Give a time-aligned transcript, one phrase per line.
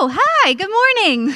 [0.00, 1.34] Oh, hi, good morning.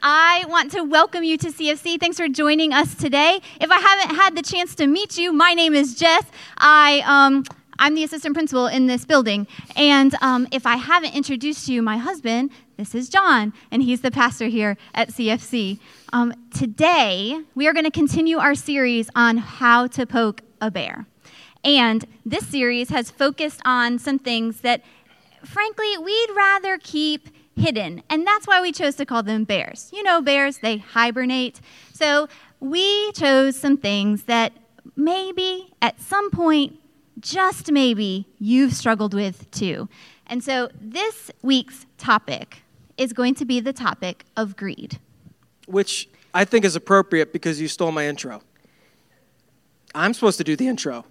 [0.00, 1.98] I want to welcome you to CFC.
[1.98, 3.40] Thanks for joining us today.
[3.60, 6.22] If I haven't had the chance to meet you, my name is Jess.
[6.56, 7.42] I, um,
[7.80, 9.48] I'm the assistant principal in this building.
[9.74, 14.12] And um, if I haven't introduced you, my husband, this is John, and he's the
[14.12, 15.80] pastor here at CFC.
[16.12, 21.06] Um, today, we are going to continue our series on how to poke a bear.
[21.64, 24.84] And this series has focused on some things that,
[25.42, 27.30] frankly, we'd rather keep
[27.60, 28.02] hidden.
[28.10, 29.90] And that's why we chose to call them bears.
[29.92, 31.60] You know, bears, they hibernate.
[31.92, 32.28] So
[32.58, 34.52] we chose some things that
[34.96, 36.78] maybe at some point,
[37.20, 39.88] just maybe, you've struggled with too.
[40.26, 42.62] And so this week's topic
[42.96, 44.98] is going to be the topic of greed.
[45.66, 48.42] Which I think is appropriate because you stole my intro.
[49.94, 51.04] I'm supposed to do the intro.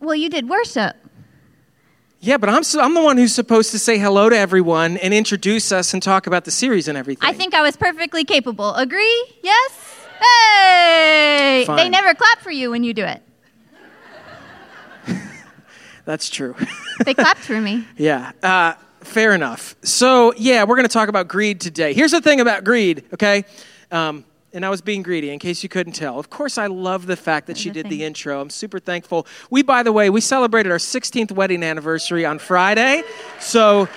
[0.00, 0.96] Well, you did worship.
[2.24, 5.70] Yeah, but I'm, I'm the one who's supposed to say hello to everyone and introduce
[5.72, 7.28] us and talk about the series and everything.
[7.28, 8.74] I think I was perfectly capable.
[8.76, 9.26] Agree?
[9.42, 9.94] Yes?
[10.18, 11.64] Hey!
[11.66, 11.76] Fine.
[11.76, 13.22] They never clap for you when you do it.
[16.06, 16.56] That's true.
[17.04, 17.86] They clapped for me.
[17.98, 19.76] yeah, uh, fair enough.
[19.82, 21.92] So, yeah, we're going to talk about greed today.
[21.92, 23.44] Here's the thing about greed, okay?
[23.90, 26.18] Um, and I was being greedy, in case you couldn't tell.
[26.18, 28.40] Of course, I love the fact that she did the intro.
[28.40, 29.26] I'm super thankful.
[29.50, 33.02] We, by the way, we celebrated our 16th wedding anniversary on Friday.
[33.40, 33.88] So,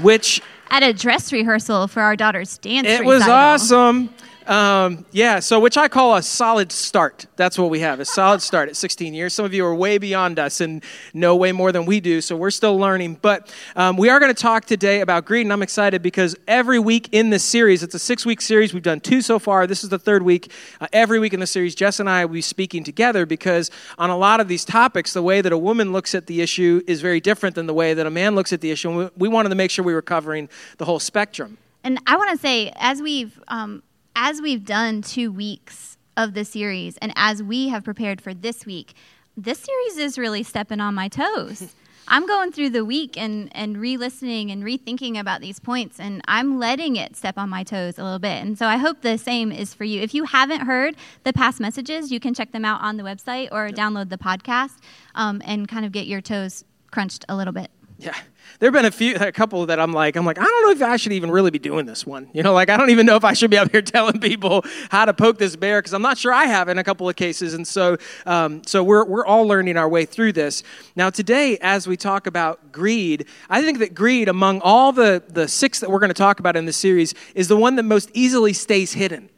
[0.00, 4.08] which At a dress rehearsal for our daughter's dance it was awesome.
[4.46, 7.26] Um, yeah, so which I call a solid start.
[7.36, 9.34] That's what we have, a solid start at 16 years.
[9.34, 10.82] Some of you are way beyond us and
[11.14, 13.18] know way more than we do, so we're still learning.
[13.22, 16.78] But um, we are going to talk today about greed, and I'm excited because every
[16.78, 18.74] week in this series, it's a six week series.
[18.74, 19.66] We've done two so far.
[19.66, 20.50] This is the third week.
[20.80, 24.10] Uh, every week in the series, Jess and I will be speaking together because on
[24.10, 27.00] a lot of these topics, the way that a woman looks at the issue is
[27.00, 28.88] very different than the way that a man looks at the issue.
[28.90, 31.58] And we, we wanted to make sure we were covering the whole spectrum.
[31.84, 33.82] And I want to say, as we've um,
[34.16, 38.66] as we've done two weeks of the series, and as we have prepared for this
[38.66, 38.94] week,
[39.36, 41.74] this series is really stepping on my toes.
[42.08, 46.20] I'm going through the week and, and re listening and rethinking about these points, and
[46.26, 48.42] I'm letting it step on my toes a little bit.
[48.42, 50.00] And so I hope the same is for you.
[50.00, 53.48] If you haven't heard the past messages, you can check them out on the website
[53.52, 54.78] or download the podcast
[55.14, 57.70] um, and kind of get your toes crunched a little bit.
[57.98, 58.16] Yeah.
[58.58, 60.70] There have been a few, a couple that I'm like, I'm like, I don't know
[60.70, 62.28] if I should even really be doing this one.
[62.32, 64.64] You know, like, I don't even know if I should be up here telling people
[64.90, 67.16] how to poke this bear because I'm not sure I have in a couple of
[67.16, 67.54] cases.
[67.54, 70.62] And so, um, so we're, we're all learning our way through this.
[70.94, 75.48] Now, today, as we talk about greed, I think that greed, among all the, the
[75.48, 78.10] six that we're going to talk about in this series, is the one that most
[78.14, 79.28] easily stays hidden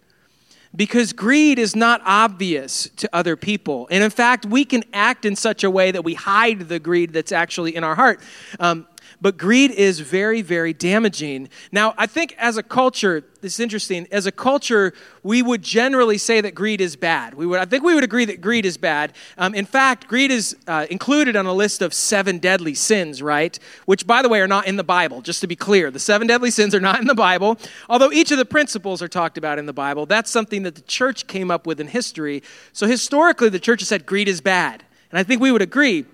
[0.76, 3.86] because greed is not obvious to other people.
[3.90, 7.12] And in fact, we can act in such a way that we hide the greed
[7.12, 8.20] that's actually in our heart.
[8.58, 8.86] Um,
[9.24, 11.48] but greed is very, very damaging.
[11.72, 14.06] Now, I think as a culture, this is interesting.
[14.12, 14.92] As a culture,
[15.22, 17.32] we would generally say that greed is bad.
[17.32, 19.14] We would, I think we would agree that greed is bad.
[19.38, 23.58] Um, in fact, greed is uh, included on a list of seven deadly sins, right?
[23.86, 25.90] Which, by the way, are not in the Bible, just to be clear.
[25.90, 27.56] The seven deadly sins are not in the Bible,
[27.88, 30.04] although each of the principles are talked about in the Bible.
[30.04, 32.42] That's something that the church came up with in history.
[32.74, 34.84] So historically, the church has said greed is bad.
[35.10, 36.04] And I think we would agree.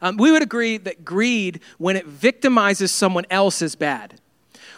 [0.00, 4.20] Um, we would agree that greed, when it victimizes someone else, is bad.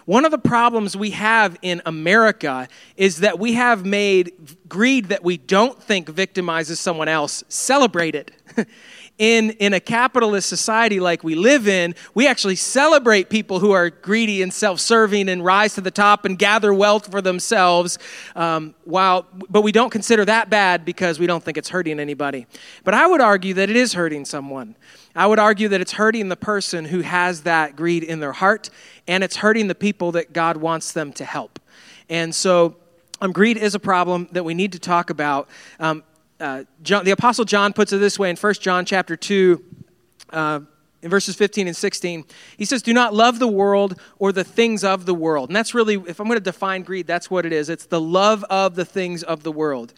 [0.06, 4.32] One of the problems we have in America is that we have made
[4.68, 8.30] greed that we don't think victimizes someone else celebrate it.
[9.18, 13.90] in, in a capitalist society like we live in, we actually celebrate people who are
[13.90, 17.98] greedy and self serving and rise to the top and gather wealth for themselves,
[18.34, 22.46] um, while, but we don't consider that bad because we don't think it's hurting anybody.
[22.82, 24.74] But I would argue that it is hurting someone.
[25.14, 28.68] I would argue that it's hurting the person who has that greed in their heart,
[29.06, 31.60] and it's hurting the people that God wants them to help.
[32.08, 32.76] And so,
[33.20, 35.48] um, greed is a problem that we need to talk about.
[35.78, 36.02] Um,
[36.44, 39.64] uh, John, the Apostle John puts it this way in 1 John chapter 2.
[40.30, 40.60] Uh,
[41.02, 42.24] in verses 15 and 16,
[42.56, 45.50] he says, Do not love the world or the things of the world.
[45.50, 47.68] And that's really, if I'm going to define greed, that's what it is.
[47.68, 49.92] It's the love of the things of the world.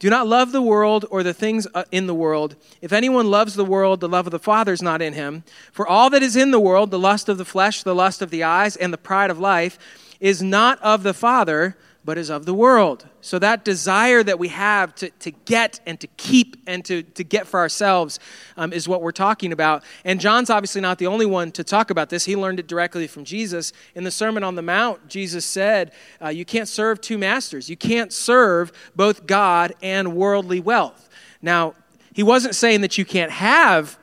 [0.00, 2.56] Do not love the world or the things uh, in the world.
[2.80, 5.44] If anyone loves the world, the love of the Father is not in him.
[5.70, 8.30] For all that is in the world, the lust of the flesh, the lust of
[8.30, 9.78] the eyes, and the pride of life,
[10.18, 13.06] is not of the Father, but is of the world.
[13.20, 17.22] So that desire that we have to, to get and to keep and to, to
[17.22, 18.18] get for ourselves
[18.56, 19.84] um, is what we're talking about.
[20.04, 22.24] And John's obviously not the only one to talk about this.
[22.24, 23.72] He learned it directly from Jesus.
[23.94, 27.70] In the Sermon on the Mount, Jesus said, uh, You can't serve two masters.
[27.70, 31.08] You can't serve both God and worldly wealth.
[31.40, 31.74] Now,
[32.12, 33.98] he wasn't saying that you can't have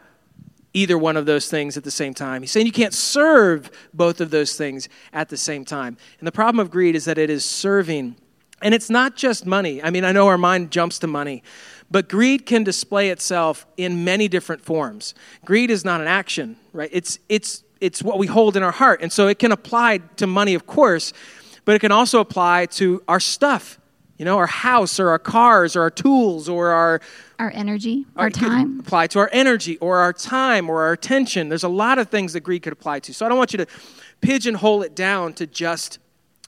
[0.74, 2.42] either one of those things at the same time.
[2.42, 5.98] He's saying you can't serve both of those things at the same time.
[6.20, 8.16] And the problem of greed is that it is serving.
[8.62, 9.82] And it's not just money.
[9.82, 11.44] I mean, I know our mind jumps to money,
[11.90, 15.16] but greed can display itself in many different forms.
[15.46, 16.90] Greed is not an action, right?
[16.92, 19.02] It's, it's, it's what we hold in our heart.
[19.02, 21.14] And so it can apply to money, of course,
[21.66, 23.80] but it can also apply to our stuff,
[24.20, 27.00] you know, our house or our cars or our tools or our
[27.40, 28.82] our energy, our, our time.
[28.82, 31.48] Apply to our energy or our time or our attention.
[31.48, 33.14] There's a lot of things that greed could apply to.
[33.14, 33.68] So I don't want you to
[34.20, 36.00] pigeonhole it down to just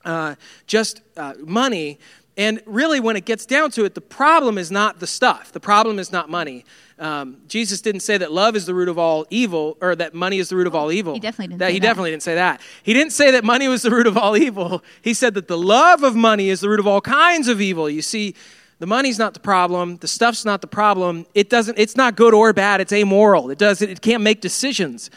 [0.04, 0.36] uh,
[0.68, 1.98] just uh, money.
[2.38, 5.52] And really, when it gets down to it, the problem is not the stuff.
[5.52, 6.66] The problem is not money.
[6.98, 10.40] Um, Jesus didn't say that love is the root of all evil, or that money
[10.40, 11.14] is the root of all evil.
[11.14, 11.60] He definitely didn't.
[11.60, 11.84] That, he that.
[11.84, 12.62] definitely didn't say that.
[12.84, 14.84] He didn't say that money was the root of all evil.
[15.02, 17.90] He said that the love of money is the root of all kinds of evil.
[17.90, 18.36] You see,
[18.80, 19.98] the money's not the problem.
[19.98, 21.26] The stuff's not the problem.
[21.34, 21.78] It doesn't.
[21.78, 22.82] It's not good or bad.
[22.82, 23.50] It's amoral.
[23.50, 23.82] It does.
[23.82, 25.10] It can't make decisions.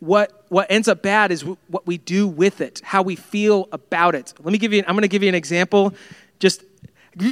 [0.00, 4.14] What what ends up bad is what we do with it, how we feel about
[4.14, 4.34] it.
[4.38, 4.82] Let me give you.
[4.86, 5.94] I'm going to give you an example.
[6.42, 6.64] Just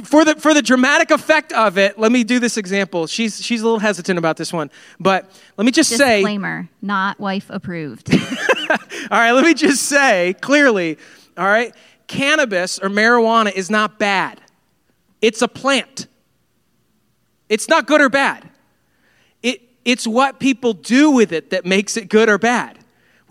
[0.05, 3.07] for the for the dramatic effect of it, let me do this example.
[3.07, 4.71] She's she's a little hesitant about this one,
[5.01, 8.09] but let me just Disclaimer, say disclaimer, not wife approved.
[8.69, 8.77] all
[9.09, 10.97] right, let me just say clearly,
[11.37, 11.75] all right,
[12.07, 14.39] cannabis or marijuana is not bad.
[15.21, 16.07] It's a plant.
[17.49, 18.49] It's not good or bad.
[19.43, 22.79] It, it's what people do with it that makes it good or bad.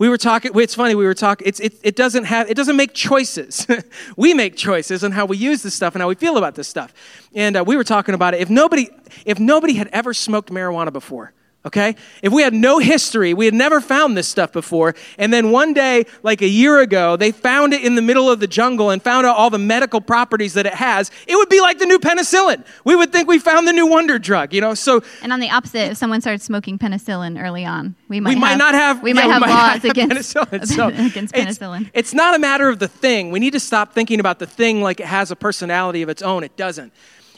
[0.01, 2.95] We were talking, it's funny, we were talking, it, it, doesn't have, it doesn't make
[2.95, 3.67] choices.
[4.17, 6.67] we make choices on how we use this stuff and how we feel about this
[6.67, 6.91] stuff.
[7.35, 8.41] And uh, we were talking about it.
[8.41, 8.89] If nobody,
[9.27, 11.33] if nobody had ever smoked marijuana before,
[11.65, 11.95] okay?
[12.21, 15.73] If we had no history, we had never found this stuff before, and then one
[15.73, 19.01] day, like a year ago, they found it in the middle of the jungle and
[19.01, 21.99] found out all the medical properties that it has, it would be like the new
[21.99, 22.63] penicillin.
[22.83, 24.73] We would think we found the new wonder drug, you know?
[24.73, 28.35] So And on the opposite, if someone started smoking penicillin early on, we might we
[28.35, 30.67] have, might not have we yeah, might have might laws have against penicillin.
[30.75, 31.89] So against it's- penicillin.
[31.93, 33.31] It's, not a matter of the thing.
[33.31, 36.21] We need to stop thinking about the thing like it has a personality of its
[36.21, 36.43] own.
[36.43, 36.91] It doesn't.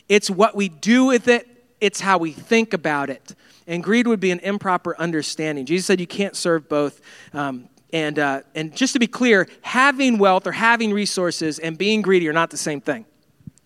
[0.09, 1.47] It's what we do with it.
[1.79, 3.35] It's how we think about it.
[3.67, 5.65] And greed would be an improper understanding.
[5.65, 7.01] Jesus said you can't serve both.
[7.33, 12.01] Um, and, uh, and just to be clear, having wealth or having resources and being
[12.01, 13.05] greedy are not the same thing.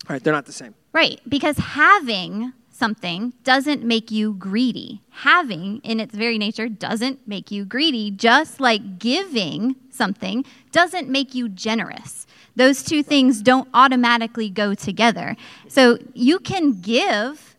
[0.08, 0.74] All right, they're not the same.
[0.92, 5.02] Right, because having something doesn't make you greedy.
[5.10, 11.34] Having, in its very nature, doesn't make you greedy, just like giving something doesn't make
[11.34, 12.26] you generous.
[12.54, 15.36] Those two things don't automatically go together.
[15.68, 17.56] So you can give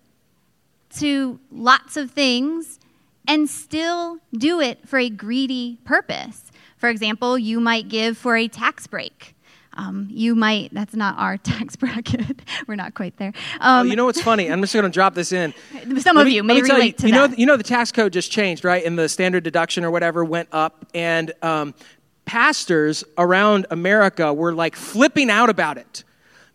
[0.98, 2.80] to lots of things
[3.28, 6.52] and still do it for a greedy purpose.
[6.78, 9.36] For example, you might give for a tax break.
[9.74, 12.42] Um, you might, that's not our tax bracket.
[12.68, 13.34] We're not quite there.
[13.62, 14.52] Oh, Um, you know what's funny?
[14.52, 15.54] I'm just going to drop this in.
[16.00, 17.32] some Let of you may me relate to you, you that.
[17.32, 18.84] Know, you know the tax code just changed, right?
[18.84, 21.76] And the standard deduction or whatever went up, and um,
[22.26, 26.04] pastors around America were like flipping out about it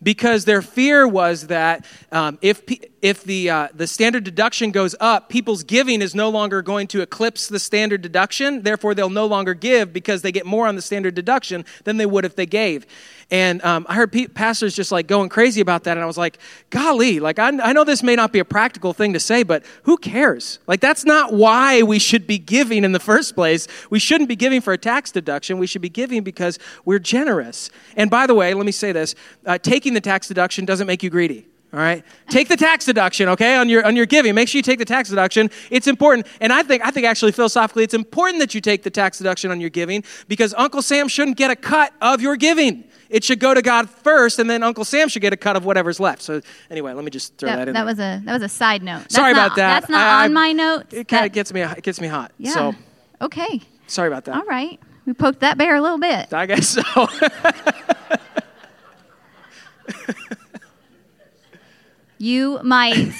[0.03, 4.95] because their fear was that um, if pe- if the uh, the standard deduction goes
[4.99, 8.63] up, people's giving is no longer going to eclipse the standard deduction.
[8.63, 12.07] Therefore, they'll no longer give because they get more on the standard deduction than they
[12.07, 12.87] would if they gave.
[13.29, 16.17] And um, I heard pe- pastors just like going crazy about that, and I was
[16.17, 16.39] like,
[16.71, 19.63] "Golly, like I, I know this may not be a practical thing to say, but
[19.83, 20.57] who cares?
[20.65, 23.67] Like that's not why we should be giving in the first place.
[23.91, 25.59] We shouldn't be giving for a tax deduction.
[25.59, 27.69] We should be giving because we're generous.
[27.95, 29.13] And by the way, let me say this:
[29.45, 31.45] uh, taking the tax deduction doesn't make you greedy.
[31.75, 34.33] All right, take the tax deduction, okay, on your on your giving.
[34.33, 35.51] Make sure you take the tax deduction.
[35.69, 38.89] It's important, and I think I think actually philosophically, it's important that you take the
[38.89, 42.85] tax deduction on your giving because Uncle Sam shouldn't get a cut of your giving.
[43.09, 45.65] It should go to God first, and then Uncle Sam should get a cut of
[45.65, 46.21] whatever's left.
[46.21, 46.39] So
[46.71, 47.73] anyway, let me just throw that, that, in.
[47.73, 47.85] that there.
[47.85, 48.99] was a that was a side note.
[48.99, 49.79] That's Sorry not- about that.
[49.81, 50.93] That's not I- on my notes.
[50.93, 52.31] It kind of gets me it gets me hot.
[52.37, 52.51] yeah.
[52.51, 52.73] So
[53.21, 53.61] okay.
[53.87, 54.37] sorry about that.
[54.37, 54.79] All right.
[55.05, 56.33] We poked that bear a little bit.
[56.33, 56.81] I guess so.
[62.25, 63.13] You might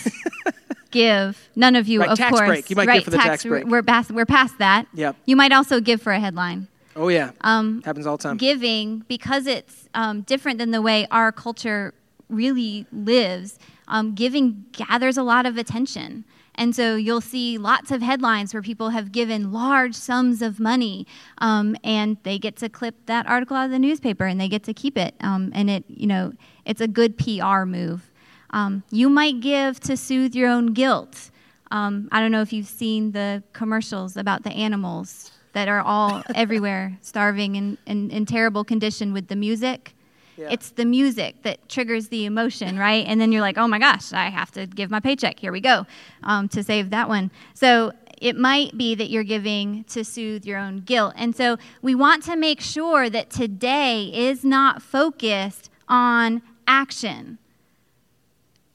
[0.92, 1.50] give.
[1.56, 2.48] None of you, Right, of tax course.
[2.48, 2.70] break.
[2.70, 3.66] You might give right, for the tax break.
[3.66, 4.12] We're past.
[4.12, 4.88] We're past that.
[4.94, 5.16] Yep.
[5.26, 6.68] You might also give for a headline.
[6.96, 8.38] oh yeah, Um, happens all the time.
[8.38, 11.94] giving because it's um, different than the way our culture
[12.30, 18.02] really lives um, giving gathers a lot of attention and so you'll see lots of
[18.02, 21.06] headlines where people have given large sums of money
[21.40, 24.64] um, and they get to clip that article out of the newspaper and they get
[24.64, 26.32] to keep it um, and it you know
[26.66, 28.10] it's a good pr move
[28.56, 31.30] um, you might give to soothe your own guilt
[31.72, 36.22] um, i don't know if you've seen the commercials about the animals that are all
[36.36, 39.96] everywhere, starving and in, in terrible condition with the music.
[40.38, 40.50] Yeah.
[40.52, 43.06] It's the music that triggers the emotion, right?
[43.08, 45.40] And then you're like, oh my gosh, I have to give my paycheck.
[45.40, 45.88] Here we go
[46.24, 47.32] um, to save that one.
[47.54, 51.14] So it might be that you're giving to soothe your own guilt.
[51.16, 57.38] And so we want to make sure that today is not focused on action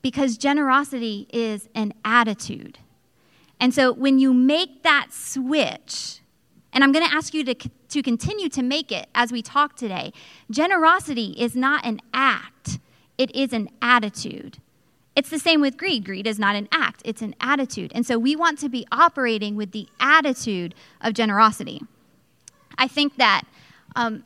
[0.03, 2.79] because generosity is an attitude.
[3.59, 6.21] And so when you make that switch,
[6.73, 9.77] and I'm going to ask you to, to continue to make it as we talk
[9.77, 10.13] today,
[10.51, 12.79] generosity is not an act,
[13.19, 14.59] it is an attitude.
[15.17, 16.05] It's the same with greed.
[16.05, 17.93] Greed is not an act, it's an attitude.
[17.95, 21.83] And so we want to be operating with the attitude of generosity.
[22.79, 23.43] I think that,
[23.97, 24.25] um,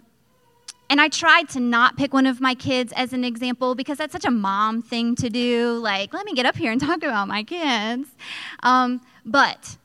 [0.94, 4.12] and I tried to not pick one of my kids as an example because that's
[4.12, 5.76] such a mom thing to do.
[5.82, 8.08] Like, let me get up here and talk about my kids.
[8.62, 9.76] Um, but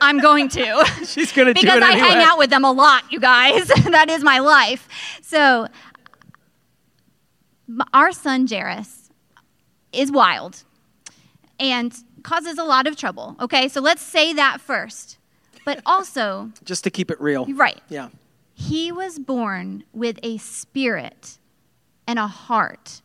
[0.00, 0.84] I'm going to.
[1.04, 2.08] She's going to do it Because I anyway.
[2.08, 3.66] hang out with them a lot, you guys.
[3.90, 4.88] that is my life.
[5.22, 5.66] So,
[7.92, 9.10] our son, Jairus,
[9.92, 10.62] is wild
[11.58, 13.34] and causes a lot of trouble.
[13.40, 15.18] Okay, so let's say that first.
[15.64, 17.44] But also, Just to keep it real.
[17.46, 18.10] right, Yeah.
[18.58, 21.36] He was born with a spirit
[22.06, 23.02] and a heart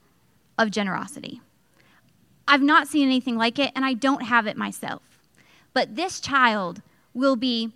[0.58, 1.41] of generosity.
[2.48, 5.01] I've not seen anything like it, and I don't have it myself.
[5.74, 6.81] But this child
[7.13, 7.74] will be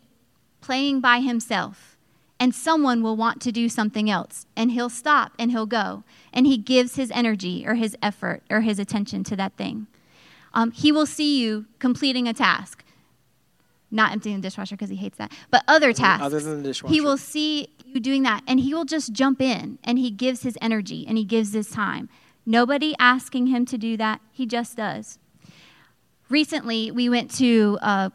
[0.62, 1.98] playing by himself,
[2.40, 6.48] and someone will want to do something else, and he'll stop and he'll go, and
[6.48, 9.88] he gives his energy or his effort or his attention to that thing.
[10.54, 12.85] Um, he will see you completing a task,
[13.92, 16.04] not emptying the dishwasher because he hates that, but other mm-hmm.
[16.04, 16.26] tasks.
[16.26, 16.94] Other than the dishwasher.
[16.94, 20.44] He will see you doing that, and he will just jump in, and he gives
[20.44, 22.10] his energy and he gives his time.
[22.46, 25.18] Nobody asking him to do that, he just does.
[26.30, 28.12] Recently, we went to a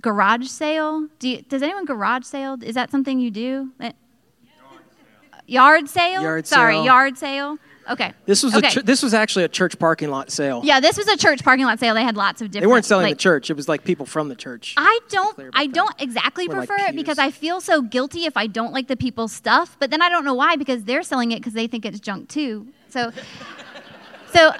[0.00, 1.08] garage sale.
[1.18, 2.56] Do you, does anyone garage sale?
[2.62, 3.72] Is that something you do?
[5.46, 6.22] Yard sale.
[6.22, 6.56] Yard sale.
[6.56, 7.58] Sorry, yard sale.
[7.88, 8.12] Okay.
[8.24, 8.66] This was okay.
[8.66, 10.60] a ch- this was actually a church parking lot sale.
[10.64, 11.94] yeah, this was a church parking lot sale.
[11.94, 12.62] They had lots of different.
[12.68, 13.48] They weren't selling like, the church.
[13.50, 14.74] It was like people from the church.
[14.76, 15.74] I don't I that.
[15.74, 17.18] don't exactly Or like prefer it because.
[17.18, 20.24] I feel so guilty if I don't like the people's stuff, but then I don't
[20.24, 22.66] know why because they're selling it because they think it's junk too.
[22.88, 23.10] So
[24.32, 24.52] so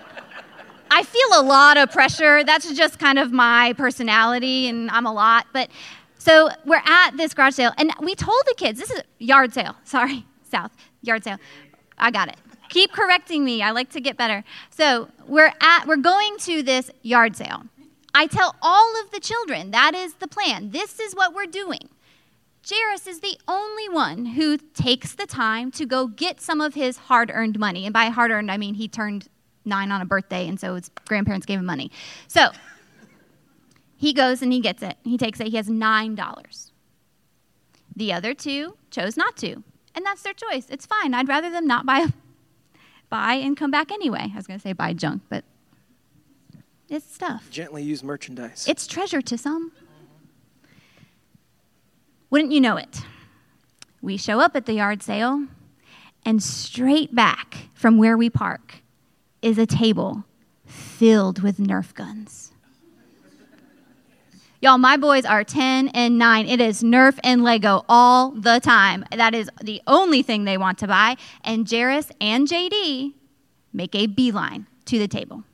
[0.91, 2.45] I feel a lot of pressure.
[2.45, 5.69] That's just kind of my personality and I'm a lot, but
[6.19, 9.77] so we're at this garage sale and we told the kids this is yard sale.
[9.85, 11.39] Sorry, south yard sale.
[11.99, 12.37] I got it.
[12.69, 13.63] Keep correcting me.
[13.63, 14.45] I like to get better.
[14.71, 17.65] So we're at we're going to this yard sale.
[18.15, 20.71] I tell all of the children that is the plan.
[20.71, 21.89] This is what we're doing.
[22.69, 26.97] Jairus is the only one who takes the time to go get some of his
[26.97, 27.85] hard earned money.
[27.85, 29.29] And by hard earned, I mean he turned
[29.65, 31.91] nine on a birthday, and so his grandparents gave him money.
[32.27, 32.49] So
[33.97, 34.97] he goes and he gets it.
[35.05, 35.49] He takes it.
[35.49, 36.71] He has $9.
[37.95, 39.63] The other two chose not to.
[39.95, 40.67] And that's their choice.
[40.69, 41.15] It's fine.
[41.15, 42.07] I'd rather them not buy,
[43.09, 44.31] buy and come back anyway.
[44.33, 45.45] I was going to say buy junk, but
[46.89, 47.51] it's stuff.
[47.51, 48.67] Gently used merchandise.
[48.69, 49.73] It's treasure to some.
[52.31, 53.01] Wouldn't you know it?
[54.03, 55.47] We show up at the yard sale,
[56.25, 58.83] and straight back from where we park
[59.43, 60.25] is a table
[60.65, 62.53] filled with Nerf guns.
[64.67, 66.49] Y'all, my boys are 10 and 9.
[66.49, 69.05] It is Nerf and Lego all the time.
[69.13, 71.19] That is the only thing they want to buy.
[71.45, 73.15] And Jairus and JD
[73.73, 75.45] make a beeline to the table.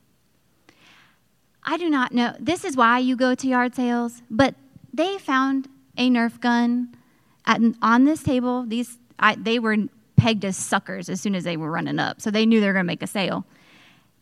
[1.62, 2.34] I do not know.
[2.40, 4.54] This is why you go to yard sales, but
[4.94, 6.96] they found a Nerf gun
[7.44, 8.64] at, on this table.
[8.64, 9.76] These I, they were
[10.16, 12.72] pegged as suckers as soon as they were running up, so they knew they were
[12.72, 13.44] going to make a sale.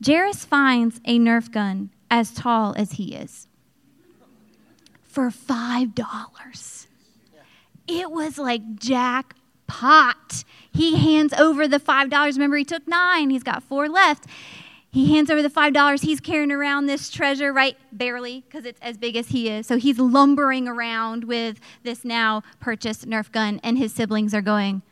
[0.05, 3.47] Jairus finds a Nerf gun as tall as he is
[5.11, 6.87] for five dollars.
[7.87, 10.45] It was like jackpot.
[10.73, 12.37] He hands over the five dollars.
[12.37, 13.31] Remember, he took nine.
[13.31, 14.27] He's got four left.
[14.93, 16.03] He hands over the five dollars.
[16.03, 17.77] He's carrying around this treasure, right?
[17.93, 19.67] Barely, because it's as big as he is.
[19.67, 24.83] So he's lumbering around with this now purchased Nerf gun, and his siblings are going.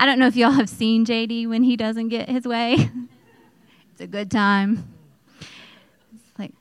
[0.00, 2.90] I don't know if y'all have seen JD when he doesn't get his way.
[3.92, 4.94] it's a good time.
[5.42, 6.54] It's like,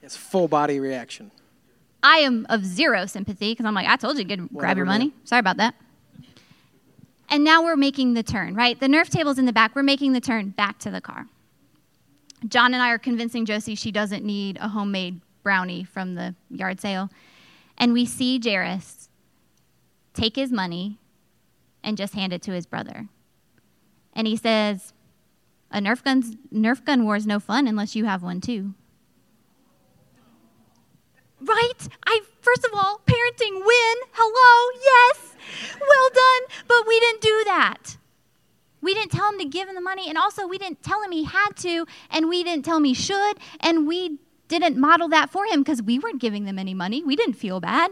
[0.00, 1.32] It's full body reaction.
[2.04, 4.86] I am of zero sympathy because I'm like, I told you to get, grab your
[4.86, 5.12] money.
[5.24, 5.74] Sorry about that.
[7.28, 8.78] And now we're making the turn, right?
[8.78, 9.74] The Nerf table's in the back.
[9.74, 11.26] We're making the turn back to the car.
[12.46, 16.80] John and I are convincing Josie she doesn't need a homemade brownie from the yard
[16.80, 17.10] sale.
[17.80, 19.08] And we see Jairus
[20.12, 20.98] take his money
[21.82, 23.08] and just hand it to his brother.
[24.12, 24.92] And he says,
[25.70, 28.74] A Nerf, gun's, Nerf gun war is no fun unless you have one too.
[31.40, 31.88] Right?
[32.04, 33.96] I first of all, parenting win.
[34.12, 35.34] Hello, yes.
[35.80, 36.64] well done.
[36.68, 37.96] But we didn't do that.
[38.82, 41.12] We didn't tell him to give him the money, and also we didn't tell him
[41.12, 44.18] he had to, and we didn't tell him he should, and we
[44.50, 47.02] didn't model that for him because we weren't giving them any money.
[47.02, 47.90] We didn't feel bad.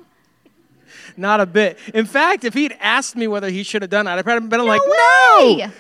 [1.17, 1.79] Not a bit.
[1.95, 4.59] In fact, if he'd asked me whether he should have done that, I'd probably been
[4.59, 5.57] no like, way.
[5.57, 5.71] no.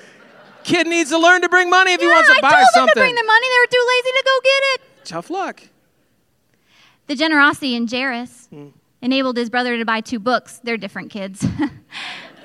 [0.64, 2.66] Kid needs to learn to bring money if yeah, he wants to I buy told
[2.74, 2.86] something.
[2.86, 3.46] them to bring the money.
[3.48, 4.80] They were too lazy to go get it.
[5.04, 5.62] Tough luck.
[7.06, 8.72] The generosity in Jairus mm.
[9.00, 10.60] enabled his brother to buy two books.
[10.62, 11.46] They're different kids.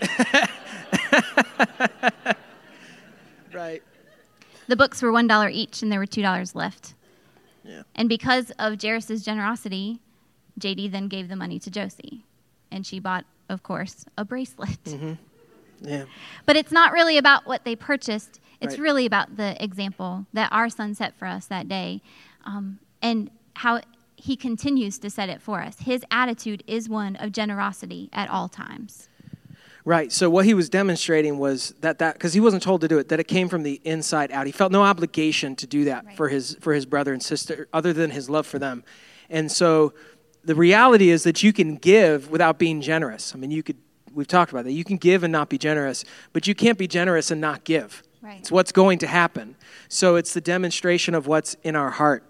[3.54, 3.84] right.
[4.68, 6.94] The books were $1 each, and there were $2 left.
[7.64, 7.84] Yeah.
[7.96, 10.00] And because of Jairus' generosity,
[10.60, 12.26] JD then gave the money to Josie.
[12.72, 14.84] And she bought, of course, a bracelet.
[14.86, 15.14] Mm-hmm.
[15.82, 16.06] Yeah.
[16.46, 18.40] But it's not really about what they purchased.
[18.62, 18.82] It's right.
[18.82, 22.02] really about the example that our son set for us that day
[22.46, 23.82] um, and how
[24.16, 25.80] he continues to set it for us.
[25.80, 29.10] His attitude is one of generosity at all times.
[29.86, 30.12] Right.
[30.12, 33.10] So what he was demonstrating was that that because he wasn't told to do it,
[33.10, 34.46] that it came from the inside out.
[34.46, 36.16] He felt no obligation to do that right.
[36.16, 38.84] for his for his brother and sister, other than his love for them.
[39.30, 39.94] And so
[40.46, 43.34] the reality is that you can give without being generous.
[43.36, 43.78] I mean, you could.
[44.14, 44.72] We've talked about that.
[44.72, 48.04] You can give and not be generous, but you can't be generous and not give.
[48.22, 48.40] Right.
[48.40, 49.56] It's what's going to happen.
[49.90, 52.24] So it's the demonstration of what's in our heart.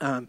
[0.00, 0.28] Um,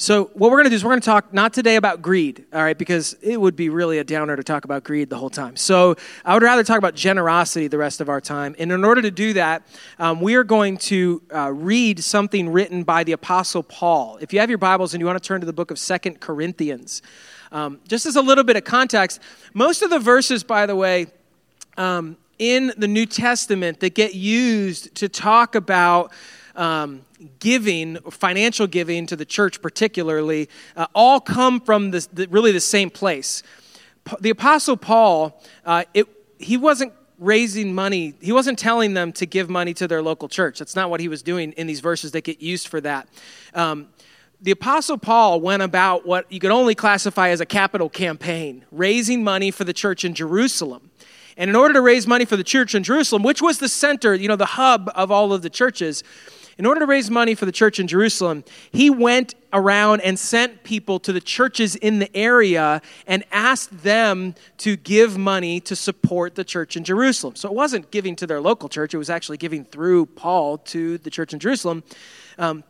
[0.00, 2.46] so, what we're going to do is we're going to talk not today about greed,
[2.54, 5.28] all right, because it would be really a downer to talk about greed the whole
[5.28, 5.56] time.
[5.56, 8.56] So, I would rather talk about generosity the rest of our time.
[8.58, 9.62] And in order to do that,
[9.98, 14.16] um, we are going to uh, read something written by the Apostle Paul.
[14.22, 16.18] If you have your Bibles and you want to turn to the book of Second
[16.18, 17.02] Corinthians,
[17.52, 19.20] um, just as a little bit of context,
[19.52, 21.08] most of the verses, by the way,
[21.76, 26.10] um, in the New Testament that get used to talk about
[26.60, 27.06] um,
[27.38, 32.60] giving, financial giving to the church particularly, uh, all come from this, the, really the
[32.60, 33.42] same place.
[34.20, 36.06] The Apostle Paul, uh, it,
[36.38, 40.58] he wasn't raising money, he wasn't telling them to give money to their local church.
[40.58, 43.08] That's not what he was doing in these verses that get used for that.
[43.54, 43.88] Um,
[44.42, 49.24] the Apostle Paul went about what you could only classify as a capital campaign, raising
[49.24, 50.90] money for the church in Jerusalem.
[51.36, 54.14] And in order to raise money for the church in Jerusalem, which was the center,
[54.14, 56.02] you know, the hub of all of the churches,
[56.60, 60.62] in order to raise money for the church in Jerusalem, he went around and sent
[60.62, 66.34] people to the churches in the area and asked them to give money to support
[66.34, 67.34] the church in Jerusalem.
[67.34, 70.98] So it wasn't giving to their local church, it was actually giving through Paul to
[70.98, 71.82] the church in Jerusalem.
[72.36, 72.62] Um,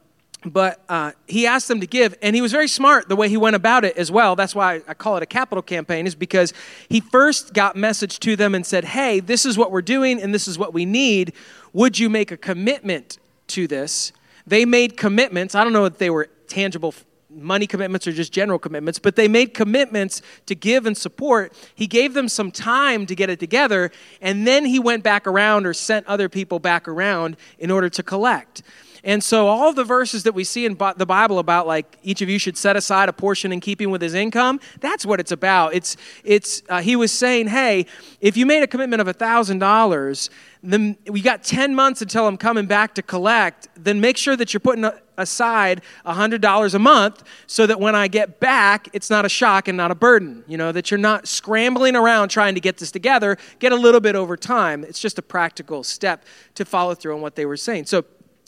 [0.45, 3.37] but uh, he asked them to give and he was very smart the way he
[3.37, 6.55] went about it as well that's why i call it a capital campaign is because
[6.89, 10.33] he first got message to them and said hey this is what we're doing and
[10.33, 11.35] this is what we need
[11.75, 13.19] would you make a commitment
[13.51, 14.13] to this.
[14.47, 15.55] They made commitments.
[15.55, 16.95] I don't know if they were tangible
[17.33, 21.53] money commitments or just general commitments but they made commitments to give and support.
[21.77, 25.65] He gave them some time to get it together and then he went back around
[25.65, 28.63] or sent other people back around in order to collect
[29.03, 32.29] and so, all the verses that we see in the Bible about like each of
[32.29, 35.75] you should set aside a portion in keeping with his income, that's what it's about.
[35.75, 37.87] It's, it's, uh, he was saying, hey,
[38.21, 40.31] if you made a commitment of $1,000,
[40.63, 44.53] then we got 10 months until I'm coming back to collect, then make sure that
[44.53, 44.85] you're putting
[45.17, 49.77] aside $100 a month so that when I get back, it's not a shock and
[49.77, 50.45] not a burden.
[50.47, 54.01] You know, that you're not scrambling around trying to get this together, get a little
[54.01, 54.85] bit over time.
[54.85, 57.87] It's just a practical step to follow through on what they were saying.
[57.87, 58.05] So,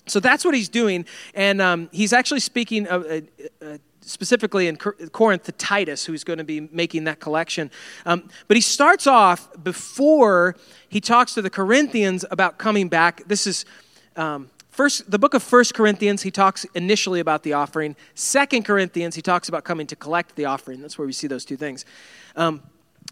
[0.06, 1.06] so that's what he's doing.
[1.34, 3.20] And um, he's actually speaking of, uh,
[3.64, 7.70] uh, specifically in Corinth to Titus, who's going to be making that collection.
[8.04, 10.56] Um, but he starts off before
[10.88, 13.22] he talks to the Corinthians about coming back.
[13.26, 13.64] This is.
[14.16, 17.94] Um, First, the book of First Corinthians, he talks initially about the offering.
[18.14, 20.80] Second Corinthians, he talks about coming to collect the offering.
[20.80, 21.84] That's where we see those two things.
[22.36, 22.62] Um,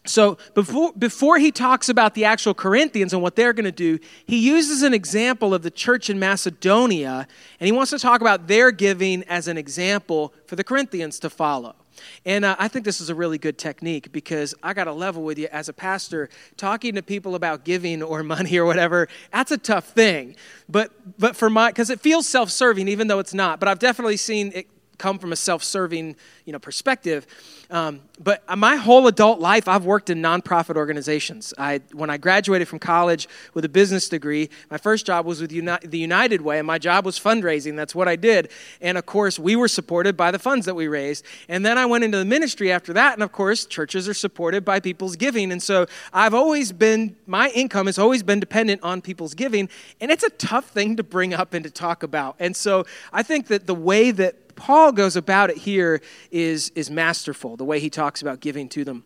[0.07, 3.99] so before, before he talks about the actual Corinthians and what they're going to do,
[4.25, 7.27] he uses an example of the church in Macedonia,
[7.59, 11.29] and he wants to talk about their giving as an example for the Corinthians to
[11.29, 11.77] follow.
[12.25, 15.23] And uh, I think this is a really good technique because I got to level
[15.23, 16.31] with you as a pastor.
[16.57, 20.35] Talking to people about giving or money or whatever, that's a tough thing.
[20.67, 23.61] But, but for my, because it feels self serving even though it's not.
[23.61, 24.67] But I've definitely seen it
[25.01, 27.27] come from a self-serving you know perspective.
[27.71, 31.55] Um, but my whole adult life i've worked in nonprofit organizations.
[31.57, 35.53] I, when i graduated from college with a business degree my first job was with
[35.53, 37.77] Uni- the united way and my job was fundraising.
[37.77, 38.51] That's what i did.
[38.83, 41.25] And of course we were supported by the funds that we raised.
[41.49, 44.67] And then i went into the ministry after that and of course churches are supported
[44.67, 45.51] by people's giving.
[45.51, 49.71] And so i've always been my income has always been dependent on people's giving.
[49.99, 52.37] And it's a tough thing to bring up and to talk about.
[52.39, 52.85] And so
[53.15, 57.65] i think that the way that Paul goes about it here is, is masterful, the
[57.65, 59.05] way he talks about giving to them.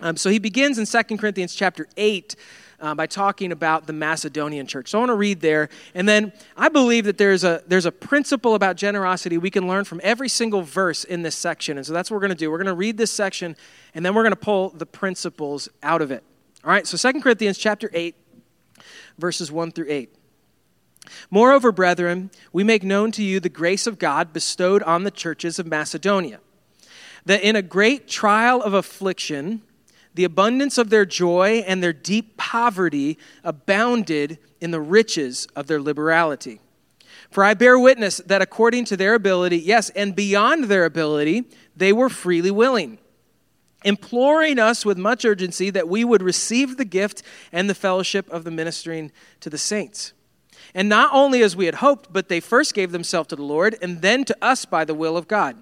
[0.00, 2.34] Um, so he begins in 2 Corinthians chapter 8
[2.80, 4.88] uh, by talking about the Macedonian church.
[4.88, 5.68] So I want to read there.
[5.94, 9.84] And then I believe that there's a, there's a principle about generosity we can learn
[9.84, 11.76] from every single verse in this section.
[11.76, 12.50] And so that's what we're going to do.
[12.50, 13.56] We're going to read this section,
[13.94, 16.24] and then we're going to pull the principles out of it.
[16.64, 18.16] All right, so 2 Corinthians chapter 8,
[19.18, 20.12] verses 1 through 8.
[21.30, 25.58] Moreover, brethren, we make known to you the grace of God bestowed on the churches
[25.58, 26.40] of Macedonia,
[27.24, 29.62] that in a great trial of affliction,
[30.14, 35.80] the abundance of their joy and their deep poverty abounded in the riches of their
[35.80, 36.60] liberality.
[37.30, 41.44] For I bear witness that according to their ability, yes, and beyond their ability,
[41.76, 42.98] they were freely willing,
[43.84, 48.44] imploring us with much urgency that we would receive the gift and the fellowship of
[48.44, 50.12] the ministering to the saints.
[50.76, 53.78] And not only as we had hoped, but they first gave themselves to the Lord
[53.80, 55.56] and then to us by the will of God.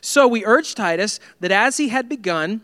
[0.00, 2.62] So we urge Titus that as he had begun,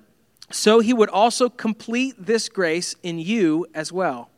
[0.51, 4.31] so he would also complete this grace in you as well.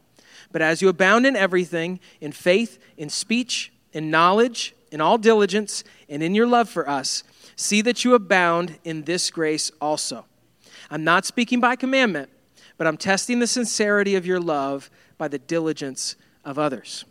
[0.51, 5.85] But as you abound in everything, in faith, in speech, in knowledge, in all diligence,
[6.09, 7.23] and in your love for us,
[7.55, 10.25] see that you abound in this grace also.
[10.91, 12.29] I'm not speaking by commandment,
[12.77, 17.05] but I'm testing the sincerity of your love by the diligence of others.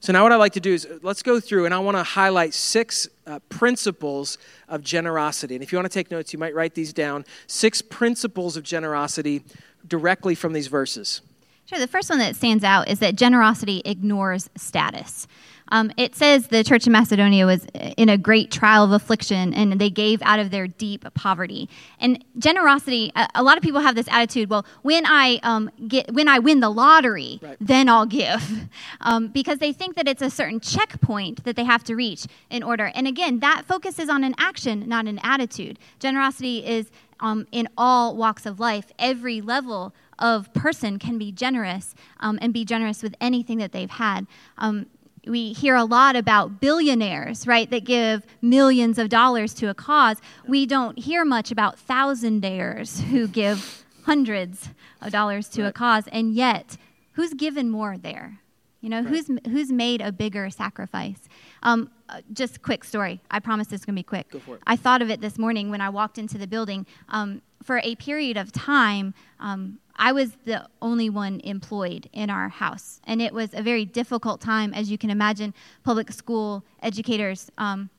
[0.00, 2.02] So, now what I'd like to do is let's go through and I want to
[2.02, 5.56] highlight six uh, principles of generosity.
[5.56, 7.24] And if you want to take notes, you might write these down.
[7.46, 9.42] Six principles of generosity
[9.86, 11.20] directly from these verses.
[11.68, 11.78] Sure.
[11.78, 15.26] The first one that stands out is that generosity ignores status.
[15.70, 17.66] Um, it says the church in Macedonia was
[17.98, 21.68] in a great trial of affliction and they gave out of their deep poverty.
[22.00, 26.10] And generosity, a, a lot of people have this attitude well, when I, um, get,
[26.14, 27.58] when I win the lottery, right.
[27.60, 28.68] then I'll give.
[29.00, 32.62] Um, because they think that it's a certain checkpoint that they have to reach in
[32.62, 32.90] order.
[32.94, 35.78] And again, that focuses on an action, not an attitude.
[36.00, 41.94] Generosity is um, in all walks of life, every level of person can be generous
[42.20, 44.26] um, and be generous with anything that they've had.
[44.56, 44.86] Um,
[45.26, 50.18] we hear a lot about billionaires, right, that give millions of dollars to a cause.
[50.46, 54.70] We don't hear much about thousandaires who give hundreds
[55.02, 55.68] of dollars to right.
[55.68, 56.04] a cause.
[56.10, 56.76] And yet,
[57.12, 58.40] who's given more there?
[58.80, 59.08] You know, right.
[59.08, 61.28] who's, who's made a bigger sacrifice?
[61.62, 63.20] Um, uh, just quick story.
[63.30, 64.30] I promise this is going to be quick.
[64.66, 66.86] I thought of it this morning when I walked into the building.
[67.08, 72.48] Um, for a period of time, um, I was the only one employed in our
[72.48, 73.00] house.
[73.04, 74.72] And it was a very difficult time.
[74.72, 77.90] As you can imagine, public school educators um,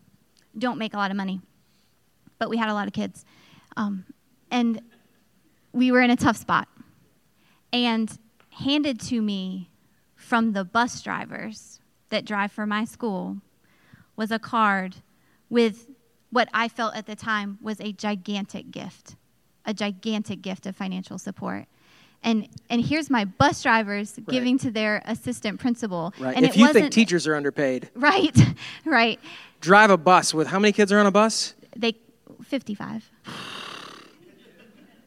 [0.58, 1.42] don't make a lot of money,
[2.38, 3.26] but we had a lot of kids.
[3.76, 4.06] Um,
[4.50, 4.82] and
[5.74, 6.70] we were in a tough spot.
[7.74, 8.18] And
[8.50, 9.70] handed to me
[10.16, 13.38] from the bus drivers that drive for my school
[14.16, 14.96] was a card
[15.50, 15.88] with
[16.32, 19.16] what I felt at the time was a gigantic gift,
[19.66, 21.68] a gigantic gift of financial support
[22.24, 24.28] and and here's my bus drivers right.
[24.28, 26.14] giving to their assistant principal.
[26.20, 26.36] Right.
[26.36, 28.38] And if you think teachers are underpaid, right,
[28.86, 29.20] right.
[29.62, 31.56] Drive a bus with how many kids are on a bus?
[31.76, 31.96] They,
[32.44, 33.10] fifty-five.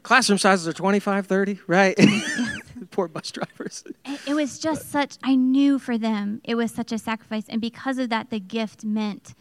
[0.02, 1.96] Classroom sizes are 25, 30, right?
[2.90, 3.84] Poor bus drivers.
[4.26, 5.16] It was just such.
[5.22, 8.84] I knew for them it was such a sacrifice, and because of that, the gift
[8.84, 9.34] meant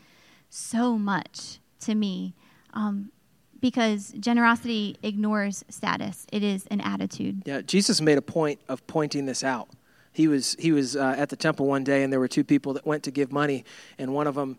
[0.50, 2.36] so much to me.
[2.74, 3.12] Um,
[3.62, 6.26] because generosity ignores status.
[6.32, 7.44] It is an attitude.
[7.46, 9.70] Yeah, Jesus made a point of pointing this out.
[10.14, 12.74] He was he was uh, at the temple one day, and there were two people
[12.74, 13.64] that went to give money,
[13.98, 14.58] and one of them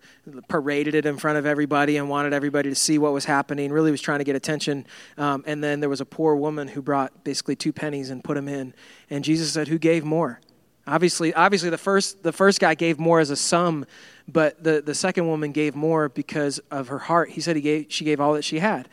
[0.48, 3.70] paraded it in front of everybody and wanted everybody to see what was happening.
[3.70, 4.86] Really was trying to get attention.
[5.18, 8.34] Um, and then there was a poor woman who brought basically two pennies and put
[8.34, 8.72] them in,
[9.10, 10.40] and Jesus said, "Who gave more?"
[10.86, 13.86] Obviously, obviously the first the first guy gave more as a sum,
[14.26, 17.30] but the, the second woman gave more because of her heart.
[17.30, 18.88] He said he gave she gave all that she had.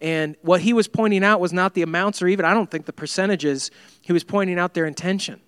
[0.00, 2.86] And what he was pointing out was not the amounts or even I don't think
[2.86, 3.70] the percentages.
[4.00, 5.40] He was pointing out their intention.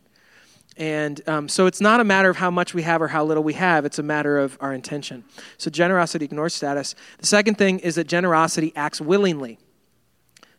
[0.76, 3.44] And um, so it's not a matter of how much we have or how little
[3.44, 5.24] we have, it's a matter of our intention.
[5.56, 6.94] So generosity ignores status.
[7.18, 9.58] The second thing is that generosity acts willingly.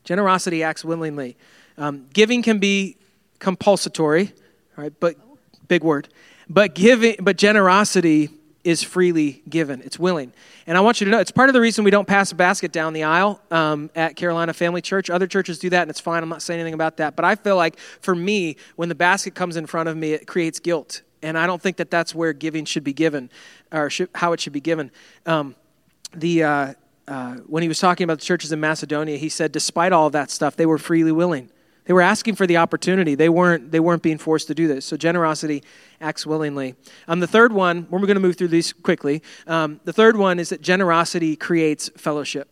[0.06, 1.36] Generosity acts willingly.
[1.78, 2.98] Um, giving can be
[3.40, 4.34] compulsory,
[4.78, 4.94] right?
[4.98, 5.18] But
[5.68, 6.10] big word.
[6.50, 8.30] But giving, but generosity
[8.64, 9.82] is freely given.
[9.82, 10.34] It's willing.
[10.66, 12.36] And I want you to know it's part of the reason we don't pass a
[12.36, 15.10] basket down the aisle um, at Carolina Family Church.
[15.10, 16.24] Other churches do that, and it's fine.
[16.24, 17.16] I'm not saying anything about that.
[17.16, 20.26] But I feel like for me, when the basket comes in front of me, it
[20.26, 21.04] creates guilt.
[21.22, 23.30] And I don't think that that's where giving should be given,
[23.72, 24.90] or should, how it should be given.
[25.28, 25.56] Um,
[26.14, 26.74] the uh,
[27.08, 30.32] uh, when he was talking about the churches in Macedonia, he said, despite all that
[30.32, 31.52] stuff, they were freely willing.
[31.86, 33.16] They were asking for the opportunity.
[33.16, 34.86] They weren't, they weren't being forced to do this.
[34.86, 35.64] So generosity
[36.02, 36.76] acts willingly.
[37.08, 39.22] Um, the third one, we're going to move through these quickly.
[39.48, 42.50] Um, the third one is that generosity creates fellowship.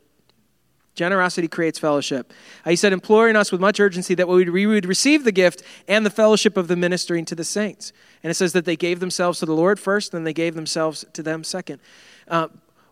[0.96, 2.32] Generosity creates fellowship.
[2.64, 6.06] Uh, he said, imploring us with much urgency that we would receive the gift and
[6.06, 7.92] the fellowship of the ministering to the saints.
[8.22, 11.04] And it says that they gave themselves to the Lord first, then they gave themselves
[11.14, 11.82] to them second.
[12.28, 12.50] Uh,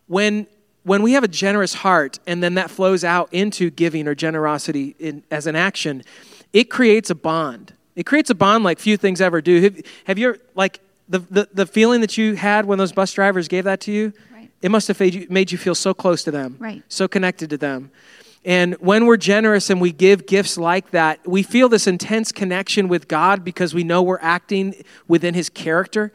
[0.08, 0.47] when,
[0.84, 4.95] when we have a generous heart and then that flows out into giving or generosity
[4.97, 6.04] in, as an action,
[6.54, 7.74] it creates a bond.
[7.96, 9.62] It creates a bond like few things ever do.
[9.62, 13.12] Have, have you ever, like, the, the, the feeling that you had when those bus
[13.14, 14.14] drivers gave that to you?
[14.62, 16.84] It must have made you, made you feel so close to them, right.
[16.88, 17.92] so connected to them.
[18.44, 22.88] And when we're generous and we give gifts like that, we feel this intense connection
[22.88, 26.12] with God because we know we're acting within His character.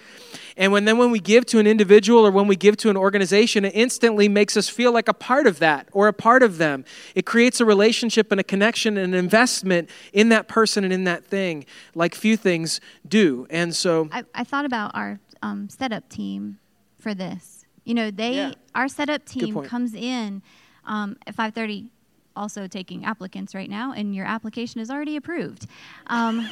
[0.56, 2.96] And when then when we give to an individual or when we give to an
[2.96, 6.58] organization, it instantly makes us feel like a part of that or a part of
[6.58, 6.84] them.
[7.14, 11.04] It creates a relationship and a connection and an investment in that person and in
[11.04, 13.46] that thing, like few things do.
[13.50, 16.58] And so I, I thought about our um, setup team
[16.98, 18.52] for this you know, they yeah.
[18.74, 20.42] our setup team comes in
[20.84, 21.88] um, at 5:30
[22.34, 25.66] also taking applicants right now, and your application is already approved.
[26.08, 26.50] Um,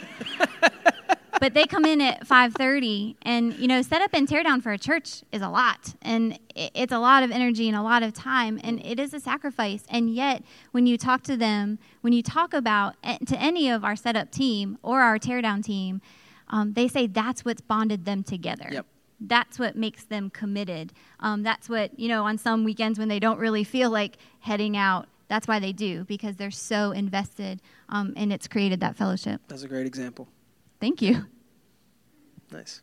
[1.40, 4.72] but they come in at 5.30 and you know set up and tear down for
[4.72, 8.12] a church is a lot and it's a lot of energy and a lot of
[8.12, 10.42] time and it is a sacrifice and yet
[10.72, 12.94] when you talk to them when you talk about
[13.26, 16.00] to any of our setup team or our tear down team
[16.48, 18.86] um, they say that's what's bonded them together yep
[19.20, 20.92] that's what makes them committed.
[21.20, 24.76] Um, that's what, you know, on some weekends when they don't really feel like heading
[24.76, 29.40] out, that's why they do, because they're so invested um, and it's created that fellowship.
[29.48, 30.28] That's a great example.
[30.84, 31.24] Thank you.
[32.52, 32.82] Nice.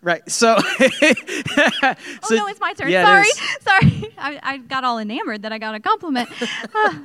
[0.00, 0.22] Right.
[0.30, 0.60] So.
[0.60, 1.94] so oh
[2.30, 2.88] no, it's my turn.
[2.88, 3.28] Yeah, Sorry.
[3.60, 4.14] Sorry.
[4.16, 6.28] I, I, got all enamored that I got a compliment.
[6.72, 7.02] ah,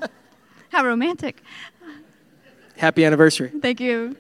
[0.70, 1.42] how romantic.
[2.78, 3.50] Happy anniversary.
[3.50, 4.16] Thank you.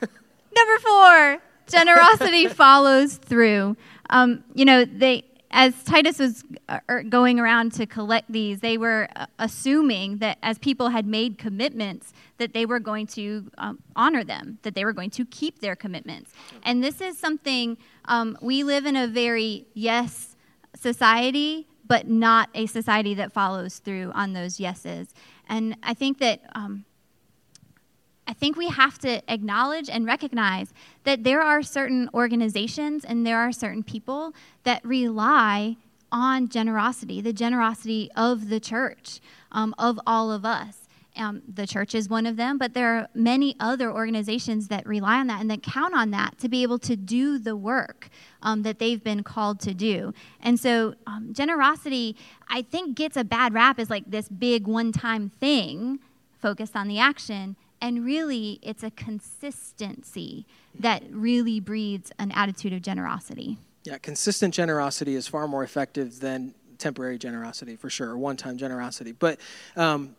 [0.00, 3.76] Number four, generosity follows through.
[4.08, 8.76] Um, you know, they as Titus was uh, er, going around to collect these, they
[8.76, 13.78] were uh, assuming that as people had made commitments, that they were going to um,
[13.96, 16.32] honor them, that they were going to keep their commitments.
[16.62, 20.36] And this is something um, we live in a very yes
[20.76, 25.08] society, but not a society that follows through on those yeses.
[25.48, 26.84] And I think that um,
[28.28, 33.38] I think we have to acknowledge and recognize that there are certain organizations and there
[33.38, 35.76] are certain people that rely
[36.12, 40.88] on generosity, the generosity of the church, um, of all of us.
[41.16, 45.18] Um, the church is one of them, but there are many other organizations that rely
[45.18, 48.08] on that and that count on that to be able to do the work
[48.42, 50.12] um, that they've been called to do.
[50.40, 52.14] And so, um, generosity,
[52.48, 55.98] I think, gets a bad rap as like this big one time thing
[56.40, 60.46] focused on the action and really, it's a consistency
[60.78, 63.58] that really breeds an attitude of generosity.
[63.84, 68.58] Yeah, consistent generosity is far more effective than temporary generosity, for sure, or one time
[68.58, 69.12] generosity.
[69.12, 69.40] But
[69.76, 70.16] um,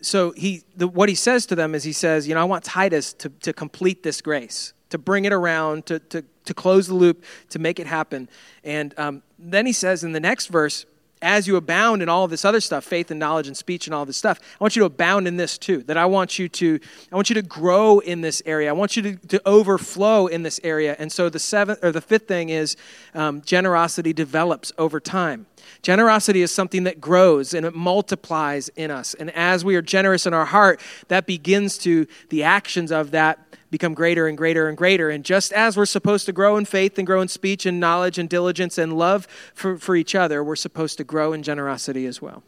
[0.00, 2.64] so he, the, what he says to them is he says, you know, I want
[2.64, 6.94] Titus to, to complete this grace, to bring it around, to, to, to close the
[6.94, 8.28] loop, to make it happen.
[8.64, 10.86] And um, then he says in the next verse,
[11.22, 14.04] as you abound in all this other stuff, faith and knowledge and speech and all
[14.04, 15.82] this stuff, I want you to abound in this too.
[15.84, 16.80] That I want you to,
[17.10, 18.68] I want you to grow in this area.
[18.68, 20.96] I want you to, to overflow in this area.
[20.98, 22.76] And so the seventh or the fifth thing is
[23.14, 25.46] um, generosity develops over time.
[25.80, 29.14] Generosity is something that grows and it multiplies in us.
[29.14, 33.38] And as we are generous in our heart, that begins to, the actions of that
[33.72, 35.10] become greater and greater and greater.
[35.10, 38.18] And just as we're supposed to grow in faith and grow in speech and knowledge
[38.18, 42.22] and diligence and love for, for each other, we're supposed to grow in generosity as
[42.22, 42.44] well.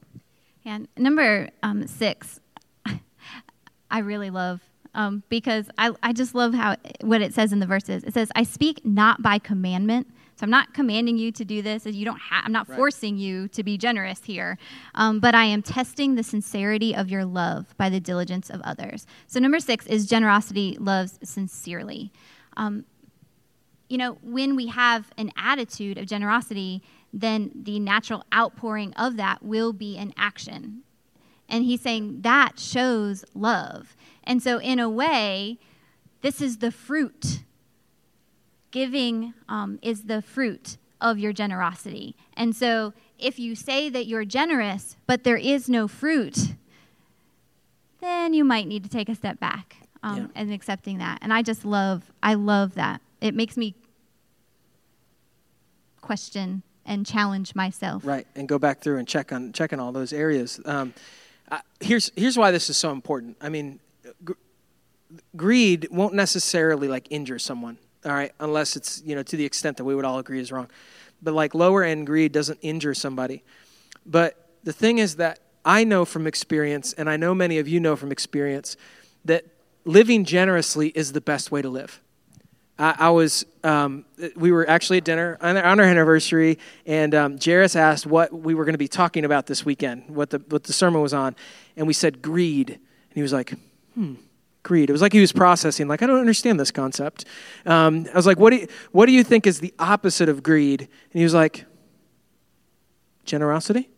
[0.64, 2.40] And number um, six,
[3.90, 4.60] I really love
[4.94, 8.04] um, because I, I just love how what it says in the verses.
[8.04, 10.06] It says, "I speak not by commandment,
[10.36, 11.86] so I'm not commanding you to do this.
[11.86, 12.76] You don't ha- I'm not right.
[12.76, 14.58] forcing you to be generous here,
[14.94, 19.06] um, but I am testing the sincerity of your love by the diligence of others.
[19.26, 22.12] So number six is generosity loves sincerely.
[22.56, 22.84] Um,
[23.88, 29.42] you know, when we have an attitude of generosity, then the natural outpouring of that
[29.42, 30.82] will be an action.
[31.48, 33.96] And he's saying that shows love.
[34.24, 35.58] And so, in a way,
[36.22, 37.42] this is the fruit
[38.74, 42.16] giving um, is the fruit of your generosity.
[42.36, 46.54] And so if you say that you're generous, but there is no fruit,
[48.00, 50.26] then you might need to take a step back um, yeah.
[50.34, 51.20] and accepting that.
[51.22, 53.00] And I just love, I love that.
[53.20, 53.76] It makes me
[56.00, 58.04] question and challenge myself.
[58.04, 60.60] Right, and go back through and check on check on all those areas.
[60.64, 60.92] Um,
[61.48, 63.36] uh, here's here's why this is so important.
[63.40, 63.78] I mean,
[64.26, 64.34] g-
[65.36, 69.76] greed won't necessarily like injure someone all right, unless it's, you know, to the extent
[69.78, 70.68] that we would all agree is wrong.
[71.22, 73.42] But like lower end greed doesn't injure somebody.
[74.04, 77.80] But the thing is that I know from experience, and I know many of you
[77.80, 78.76] know from experience,
[79.24, 79.44] that
[79.84, 82.00] living generously is the best way to live.
[82.78, 84.04] I, I was, um,
[84.36, 88.54] we were actually at dinner on, on our anniversary, and um, Jairus asked what we
[88.54, 91.36] were going to be talking about this weekend, what the, what the sermon was on,
[91.76, 92.70] and we said greed.
[92.70, 93.54] And he was like,
[93.94, 94.14] hmm,
[94.64, 94.88] greed.
[94.90, 97.24] It was like he was processing, like, I don't understand this concept.
[97.64, 100.42] Um, I was like, what do, you, what do you think is the opposite of
[100.42, 100.80] greed?
[100.80, 101.64] And he was like,
[103.24, 103.88] generosity.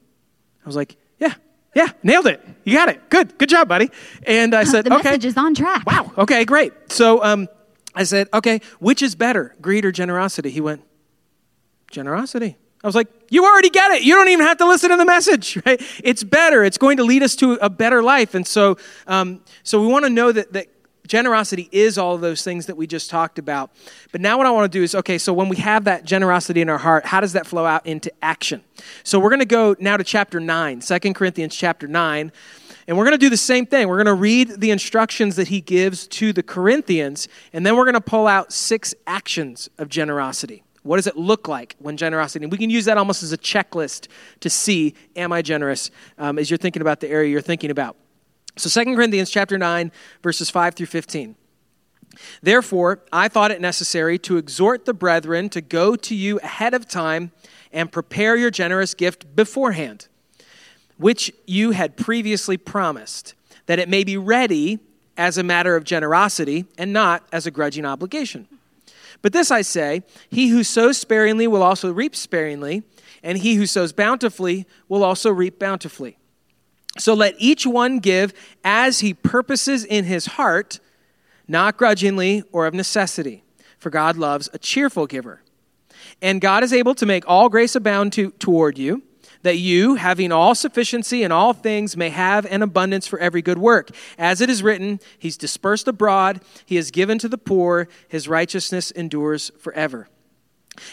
[0.63, 1.35] I was like, yeah,
[1.75, 2.47] yeah, nailed it.
[2.65, 3.09] You got it.
[3.09, 3.91] Good, good job, buddy.
[4.27, 5.11] And I said, the okay.
[5.11, 5.87] message is on track.
[5.87, 6.13] Wow.
[6.19, 6.73] Okay, great.
[6.93, 7.49] So um,
[7.95, 10.51] I said, okay, which is better, greed or generosity?
[10.51, 10.83] He went,
[11.91, 12.59] generosity.
[12.87, 14.05] I was like, you already get it.
[14.05, 15.83] You don't even have to listen to the message, right?
[16.05, 16.63] It's better.
[16.63, 18.37] It's going to lead us to a better life.
[18.37, 20.69] And so, um, so we want to know that, that
[21.09, 23.73] generosity is all of those things that we just talked about.
[24.13, 26.61] But now what I want to do is okay, so when we have that generosity
[26.61, 28.63] in our heart, how does that flow out into action?
[29.03, 32.31] So we're going to go now to chapter 9, 2 Corinthians chapter 9.
[32.87, 33.89] And we're going to do the same thing.
[33.89, 37.83] We're going to read the instructions that he gives to the Corinthians, and then we're
[37.83, 40.63] going to pull out six actions of generosity.
[40.87, 42.45] What does it look like when generosity?
[42.45, 44.09] And we can use that almost as a checklist
[44.41, 47.97] to see, am I generous, um, as you're thinking about the area you're thinking about.
[48.57, 51.37] So 2 Corinthians chapter 9, verses 5 through 15.
[52.41, 56.89] Therefore, I thought it necessary to exhort the brethren to go to you ahead of
[56.89, 57.33] time
[57.73, 60.09] and prepare your generous gift beforehand
[60.99, 63.35] which you had previously promised,
[63.67, 64.79] that it may be ready
[65.17, 68.47] as a matter of generosity and not as a grudging obligation.
[69.23, 72.83] But this I say he who sows sparingly will also reap sparingly,
[73.23, 76.19] and he who sows bountifully will also reap bountifully.
[76.99, 78.33] So let each one give
[78.65, 80.81] as he purposes in his heart,
[81.47, 83.45] not grudgingly or of necessity,
[83.79, 85.43] for God loves a cheerful giver.
[86.23, 89.03] And God is able to make all grace abound to, toward you
[89.47, 93.59] that you, having all sufficiency in all things, may have an abundance for every good
[93.59, 93.91] work.
[94.19, 98.91] As it is written, He's dispersed abroad, He has given to the poor, His righteousness
[98.91, 100.09] endures forever.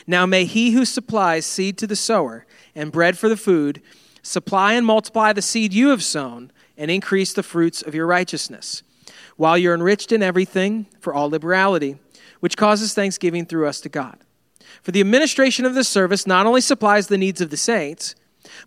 [0.05, 3.81] Now may He who supplies seed to the sower and bread for the food
[4.21, 8.83] supply and multiply the seed you have sown and increase the fruits of your righteousness,
[9.35, 11.97] while you're enriched in everything for all liberality,
[12.39, 14.17] which causes thanksgiving through us to God.
[14.83, 18.15] For the administration of this service not only supplies the needs of the saints,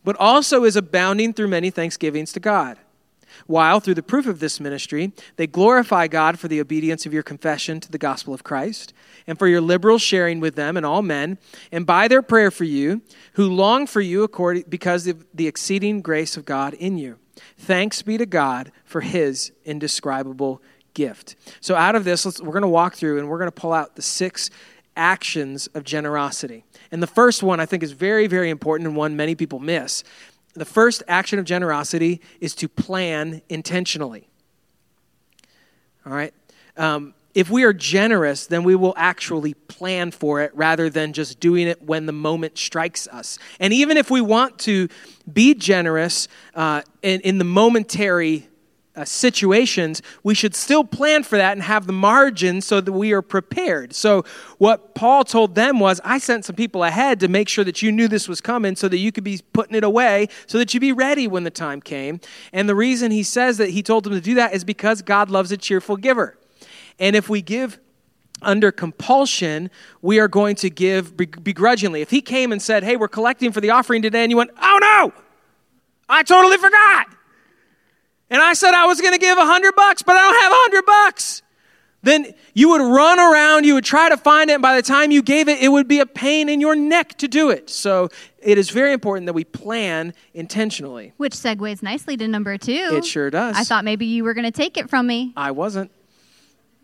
[0.05, 2.79] but also is abounding through many thanksgivings to God.
[3.47, 7.23] While, through the proof of this ministry, they glorify God for the obedience of your
[7.23, 8.95] confession to the gospel of Christ,
[9.27, 11.39] and for your liberal sharing with them and all men,
[11.71, 13.03] and by their prayer for you,
[13.35, 17.19] who long for you according, because of the exceeding grace of God in you.
[17.59, 20.63] Thanks be to God for his indescribable
[20.95, 21.37] gift.
[21.61, 23.97] So, out of this, we're going to walk through and we're going to pull out
[23.97, 24.51] the six
[24.97, 26.65] actions of generosity.
[26.91, 30.03] And the first one I think is very, very important and one many people miss.
[30.55, 34.29] The first action of generosity is to plan intentionally.
[36.07, 36.33] All right?
[36.77, 41.39] Um, if we are generous, then we will actually plan for it rather than just
[41.39, 43.39] doing it when the moment strikes us.
[43.61, 44.89] And even if we want to
[45.31, 48.49] be generous uh, in, in the momentary
[48.97, 53.13] uh, situations, we should still plan for that and have the margin so that we
[53.13, 53.95] are prepared.
[53.95, 54.25] So,
[54.59, 57.93] what Paul told them was, I sent some people ahead to make sure that you
[57.93, 60.81] knew this was coming so that you could be putting it away so that you'd
[60.81, 62.21] be ready when the time came.
[62.53, 65.31] And the reason he says that he told them to do that is because God
[65.31, 66.39] loves a cheerful giver.
[66.99, 67.79] And if we give
[68.43, 72.01] under compulsion, we are going to give begrudgingly.
[72.01, 74.51] If he came and said, Hey, we're collecting for the offering today, and you went,
[74.61, 75.13] Oh no,
[76.09, 77.16] I totally forgot
[78.31, 80.53] and I said I was going to give a hundred bucks, but I don't have
[80.53, 81.43] a hundred bucks,
[82.03, 85.11] then you would run around, you would try to find it, and by the time
[85.11, 87.69] you gave it, it would be a pain in your neck to do it.
[87.69, 88.09] So
[88.39, 91.13] it is very important that we plan intentionally.
[91.17, 92.91] Which segues nicely to number two.
[92.93, 93.57] It sure does.
[93.57, 95.33] I thought maybe you were going to take it from me.
[95.37, 95.91] I wasn't.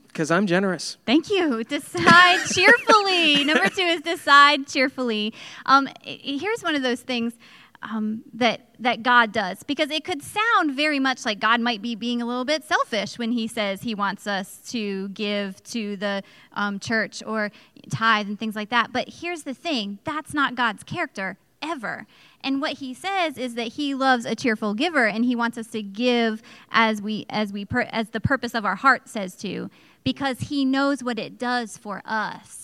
[0.08, 0.98] Because I'm generous.
[1.06, 1.64] Thank you.
[1.64, 3.44] Decide cheerfully.
[3.44, 5.32] Number two is decide cheerfully.
[5.64, 7.32] Um, here's one of those things
[7.82, 11.94] um, that that God does, because it could sound very much like God might be
[11.94, 16.22] being a little bit selfish when He says He wants us to give to the
[16.52, 17.50] um, church or
[17.90, 18.92] tithe and things like that.
[18.92, 22.06] But here's the thing: that's not God's character ever.
[22.44, 25.68] And what He says is that He loves a cheerful giver, and He wants us
[25.68, 29.70] to give as we as we as the purpose of our heart says to,
[30.04, 32.61] because He knows what it does for us.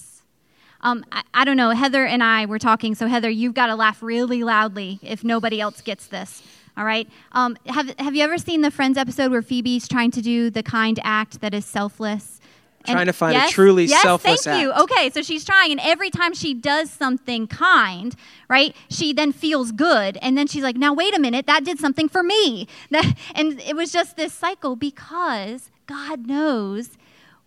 [0.81, 1.71] Um, I, I, don't know.
[1.71, 2.95] Heather and I were talking.
[2.95, 6.43] So, Heather, you've got to laugh really loudly if nobody else gets this.
[6.77, 7.09] All right.
[7.33, 10.63] Um, have, have you ever seen the Friends episode where Phoebe's trying to do the
[10.63, 12.41] kind act that is selfless?
[12.87, 14.71] Trying to find yes, a truly yes, selfless thank you.
[14.71, 14.81] act.
[14.83, 18.15] Okay, so she's trying, and every time she does something kind,
[18.49, 21.79] right, she then feels good, and then she's like, "Now wait a minute, that did
[21.79, 22.67] something for me."
[23.35, 26.91] And it was just this cycle because God knows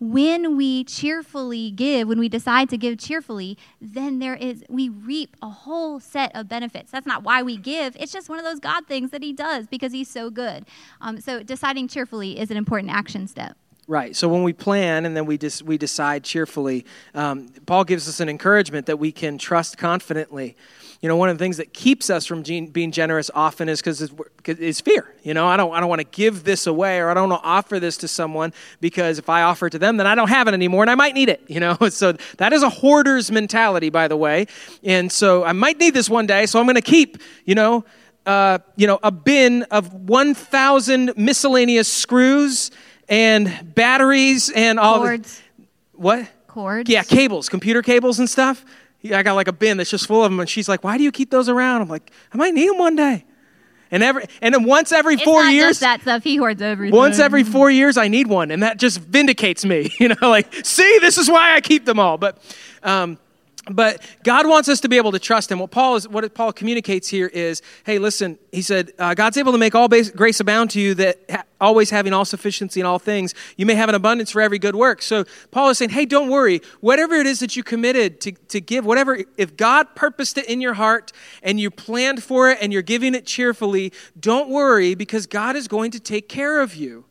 [0.02, 5.36] when we cheerfully give, when we decide to give cheerfully, then there is we reap
[5.40, 6.90] a whole set of benefits.
[6.90, 7.96] That's not why we give.
[8.00, 10.66] It's just one of those God things that He does because He's so good.
[11.00, 13.56] Um, so deciding cheerfully is an important action step.
[13.88, 14.14] Right.
[14.14, 18.20] So when we plan and then we dis- we decide cheerfully, um, Paul gives us
[18.20, 20.56] an encouragement that we can trust confidently.
[21.00, 23.80] You know, one of the things that keeps us from gen- being generous often is
[23.80, 24.08] because
[24.46, 25.12] is fear.
[25.24, 27.42] You know, I don't I don't want to give this away or I don't want
[27.42, 30.28] to offer this to someone because if I offer it to them, then I don't
[30.28, 31.42] have it anymore and I might need it.
[31.48, 34.46] You know, so that is a hoarder's mentality, by the way.
[34.84, 37.18] And so I might need this one day, so I'm going to keep.
[37.44, 37.84] You know.
[38.24, 42.70] Uh, you know, a bin of 1,000 miscellaneous screws
[43.12, 45.36] and batteries and all Cords.
[45.58, 46.88] the what Cords.
[46.90, 48.64] yeah cables computer cables and stuff
[49.12, 51.04] i got like a bin that's just full of them and she's like why do
[51.04, 53.24] you keep those around i'm like i might need them one day
[53.90, 56.24] and every and then once every It's four years that stuff.
[56.24, 56.96] He hoards everything.
[56.96, 60.52] once every four years i need one and that just vindicates me you know like
[60.64, 62.38] see this is why i keep them all but
[62.82, 63.18] um,
[63.70, 65.60] but God wants us to be able to trust Him.
[65.60, 68.38] What Paul is, what Paul communicates here is, hey, listen.
[68.50, 71.44] He said, uh, God's able to make all base, grace abound to you, that ha-
[71.60, 74.74] always having all sufficiency in all things, you may have an abundance for every good
[74.74, 75.00] work.
[75.00, 76.60] So Paul is saying, hey, don't worry.
[76.80, 80.60] Whatever it is that you committed to, to give, whatever, if God purposed it in
[80.60, 85.26] your heart and you planned for it and you're giving it cheerfully, don't worry because
[85.26, 87.04] God is going to take care of you.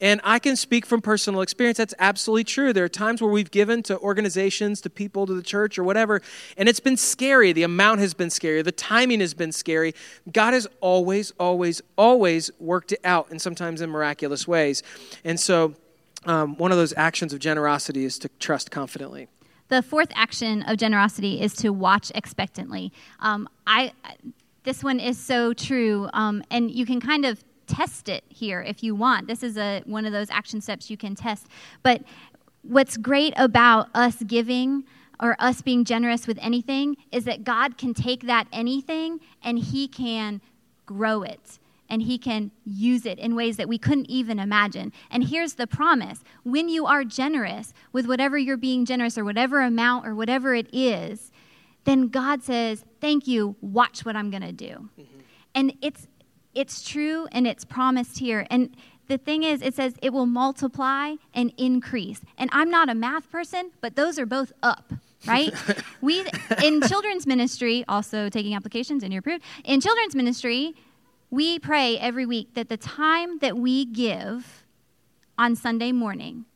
[0.00, 1.78] And I can speak from personal experience.
[1.78, 2.74] That's absolutely true.
[2.74, 6.20] There are times where we've given to organizations, to people, to the church, or whatever,
[6.58, 7.52] and it's been scary.
[7.52, 8.60] The amount has been scary.
[8.60, 9.94] The timing has been scary.
[10.30, 14.82] God has always, always, always worked it out, and sometimes in miraculous ways.
[15.24, 15.74] And so,
[16.26, 19.28] um, one of those actions of generosity is to trust confidently.
[19.68, 22.92] The fourth action of generosity is to watch expectantly.
[23.20, 23.92] Um, I,
[24.64, 28.82] this one is so true, um, and you can kind of test it here if
[28.82, 29.26] you want.
[29.26, 31.46] This is a, one of those action steps you can test.
[31.82, 32.02] But
[32.62, 34.84] what's great about us giving
[35.20, 39.88] or us being generous with anything is that God can take that anything and He
[39.88, 40.40] can
[40.84, 41.58] grow it
[41.88, 44.92] and He can use it in ways that we couldn't even imagine.
[45.10, 49.60] And here's the promise when you are generous with whatever you're being generous or whatever
[49.62, 51.30] amount or whatever it is,
[51.84, 54.88] then God says, Thank you, watch what I'm going to do.
[55.00, 55.18] Mm-hmm.
[55.54, 56.06] And it's
[56.56, 58.46] it's true and it's promised here.
[58.50, 58.74] And
[59.08, 62.20] the thing is, it says it will multiply and increase.
[62.38, 64.92] And I'm not a math person, but those are both up,
[65.26, 65.54] right?
[66.00, 66.24] we
[66.64, 69.44] in children's ministry, also taking applications and you're approved.
[69.64, 70.74] In children's ministry,
[71.30, 74.64] we pray every week that the time that we give
[75.38, 76.46] on Sunday morning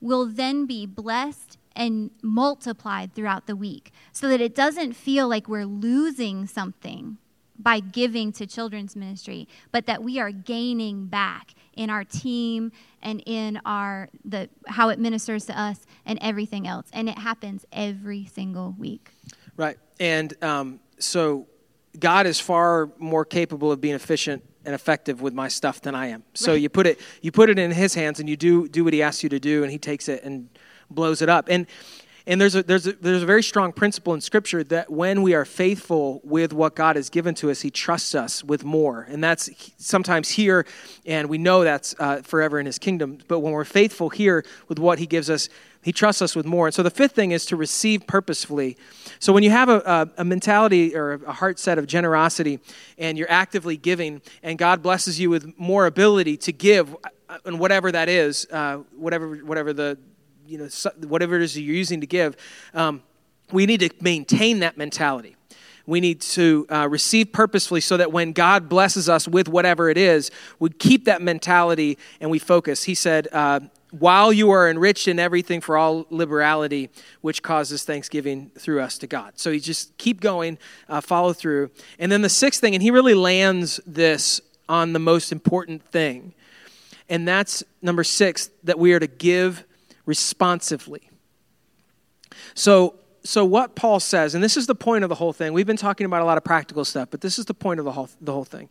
[0.00, 5.48] will then be blessed and multiplied throughout the week so that it doesn't feel like
[5.48, 7.18] we're losing something
[7.62, 13.22] by giving to children's ministry, but that we are gaining back in our team and
[13.26, 16.86] in our the how it ministers to us and everything else.
[16.92, 19.10] And it happens every single week.
[19.56, 21.46] Right, and um, so
[21.98, 26.08] God is far more capable of being efficient and effective with my stuff than I
[26.08, 26.22] am.
[26.34, 26.60] So right.
[26.60, 29.02] you put it you put it in His hands, and you do do what He
[29.02, 30.48] asks you to do, and He takes it and
[30.90, 31.48] blows it up.
[31.48, 31.66] And
[32.26, 35.34] and there's a, there's, a, there's a very strong principle in Scripture that when we
[35.34, 39.06] are faithful with what God has given to us, He trusts us with more.
[39.08, 40.64] And that's sometimes here,
[41.04, 43.18] and we know that's uh, forever in His kingdom.
[43.26, 45.48] But when we're faithful here with what He gives us,
[45.82, 46.66] He trusts us with more.
[46.66, 48.76] And so the fifth thing is to receive purposefully.
[49.18, 52.60] So when you have a, a, a mentality or a heart set of generosity,
[52.98, 56.94] and you're actively giving, and God blesses you with more ability to give,
[57.28, 59.98] uh, and whatever that is, uh, whatever, whatever the,
[60.46, 60.68] you know,
[61.06, 62.36] whatever it is you're using to give,
[62.74, 63.02] um,
[63.52, 65.36] we need to maintain that mentality.
[65.86, 69.98] We need to uh, receive purposefully so that when God blesses us with whatever it
[69.98, 72.84] is, we keep that mentality and we focus.
[72.84, 76.88] He said, uh, while you are enriched in everything for all liberality,
[77.20, 79.38] which causes thanksgiving through us to God.
[79.38, 80.56] So you just keep going,
[80.88, 81.70] uh, follow through.
[81.98, 86.32] And then the sixth thing, and he really lands this on the most important thing,
[87.08, 89.64] and that's number six, that we are to give
[90.06, 91.08] responsively.
[92.54, 95.52] So, so what Paul says, and this is the point of the whole thing.
[95.52, 97.84] We've been talking about a lot of practical stuff, but this is the point of
[97.84, 98.68] the whole, the whole thing.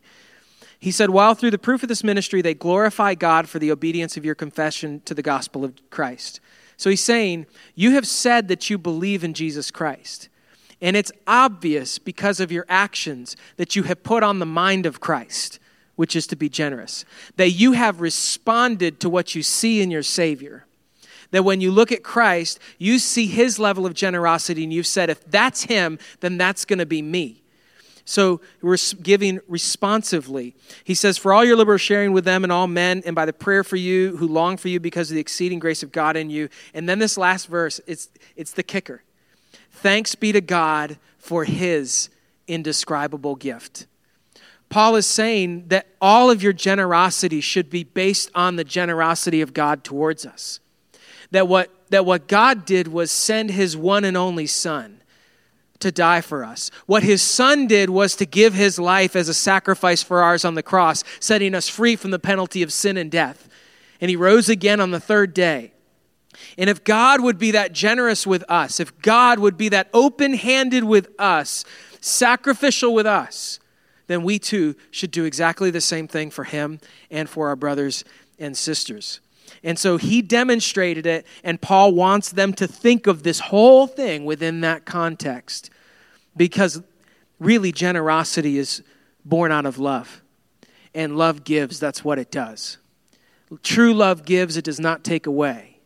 [0.79, 4.17] He said, While through the proof of this ministry they glorify God for the obedience
[4.17, 6.39] of your confession to the gospel of Christ.
[6.75, 10.27] So he's saying, You have said that you believe in Jesus Christ.
[10.81, 14.99] And it's obvious because of your actions that you have put on the mind of
[14.99, 15.59] Christ,
[15.95, 17.05] which is to be generous,
[17.35, 20.65] that you have responded to what you see in your Savior
[21.31, 25.09] That when you look at Christ, you see his level of generosity and you've said,
[25.09, 27.41] if that's him, then that's going to be me.
[28.05, 30.55] So we're giving responsively.
[30.83, 33.33] He says, For all your liberal sharing with them and all men, and by the
[33.33, 36.29] prayer for you who long for you because of the exceeding grace of God in
[36.29, 36.49] you.
[36.73, 39.03] And then this last verse, it's, it's the kicker.
[39.71, 42.09] Thanks be to God for his
[42.47, 43.87] indescribable gift.
[44.69, 49.53] Paul is saying that all of your generosity should be based on the generosity of
[49.53, 50.59] God towards us.
[51.31, 55.01] That what, that what God did was send his one and only Son
[55.81, 56.71] to die for us.
[56.85, 60.55] What his son did was to give his life as a sacrifice for ours on
[60.55, 63.49] the cross, setting us free from the penalty of sin and death.
[63.99, 65.73] And he rose again on the third day.
[66.57, 70.33] And if God would be that generous with us, if God would be that open
[70.33, 71.65] handed with us,
[71.99, 73.59] sacrificial with us,
[74.07, 76.79] then we too should do exactly the same thing for him
[77.09, 78.03] and for our brothers
[78.39, 79.19] and sisters.
[79.63, 84.25] And so he demonstrated it, and Paul wants them to think of this whole thing
[84.25, 85.69] within that context
[86.35, 86.81] because
[87.39, 88.81] really generosity is
[89.23, 90.21] born out of love.
[90.93, 92.77] And love gives, that's what it does.
[93.63, 95.77] True love gives, it does not take away.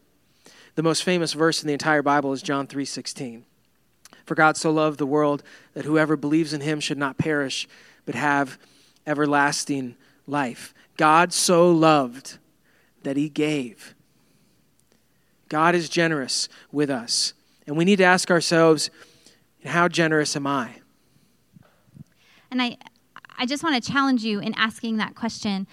[0.76, 3.44] The most famous verse in the entire Bible is John 3:16.
[4.26, 7.68] For God so loved the world that whoever believes in him should not perish
[8.06, 8.58] but have
[9.06, 9.96] everlasting
[10.28, 10.74] life.
[10.98, 12.38] God so loved
[13.06, 13.96] that he gave.
[15.48, 17.34] God is generous with us.
[17.66, 18.90] And we need to ask ourselves,
[19.64, 20.82] how generous am I?
[22.52, 22.78] And I,
[23.38, 25.68] I just want to challenge you in asking that question.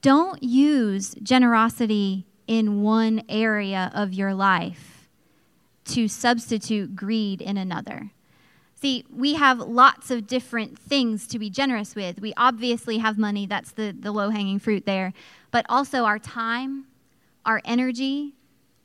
[0.00, 5.08] Don't use generosity in one area of your life
[5.86, 8.10] to substitute greed in another.
[8.80, 12.20] See, we have lots of different things to be generous with.
[12.20, 15.12] We obviously have money, that's the, the low hanging fruit there,
[15.50, 16.86] but also our time,
[17.44, 18.34] our energy,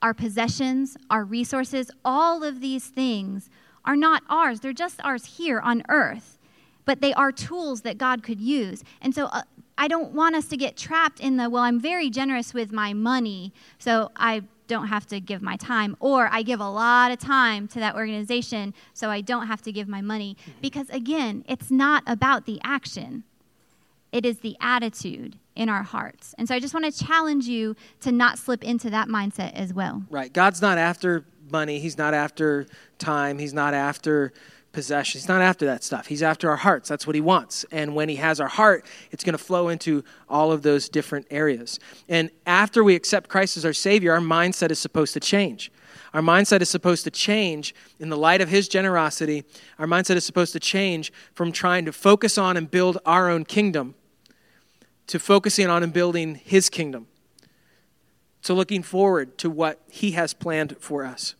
[0.01, 3.51] our possessions, our resources, all of these things
[3.85, 4.61] are not ours.
[4.61, 6.39] They're just ours here on earth,
[6.85, 8.83] but they are tools that God could use.
[8.99, 9.43] And so uh,
[9.77, 12.93] I don't want us to get trapped in the, well, I'm very generous with my
[12.93, 17.19] money, so I don't have to give my time, or I give a lot of
[17.19, 20.37] time to that organization so I don't have to give my money.
[20.41, 20.51] Mm-hmm.
[20.61, 23.23] Because again, it's not about the action,
[24.11, 26.35] it is the attitude in our hearts.
[26.37, 29.73] And so I just want to challenge you to not slip into that mindset as
[29.73, 30.03] well.
[30.09, 30.31] Right.
[30.31, 32.67] God's not after money, He's not after
[32.99, 34.33] time, He's not after
[34.73, 35.19] possession.
[35.19, 36.07] He's not after that stuff.
[36.07, 36.89] He's after our hearts.
[36.89, 37.63] That's what he wants.
[37.71, 41.27] And when he has our heart, it's going to flow into all of those different
[41.31, 41.79] areas.
[42.09, 45.71] And after we accept Christ as our Savior, our mindset is supposed to change.
[46.13, 49.45] Our mindset is supposed to change in the light of his generosity.
[49.79, 53.45] Our mindset is supposed to change from trying to focus on and build our own
[53.45, 53.95] kingdom
[55.07, 57.07] to focusing on and building his kingdom.
[58.43, 61.35] To looking forward to what he has planned for us.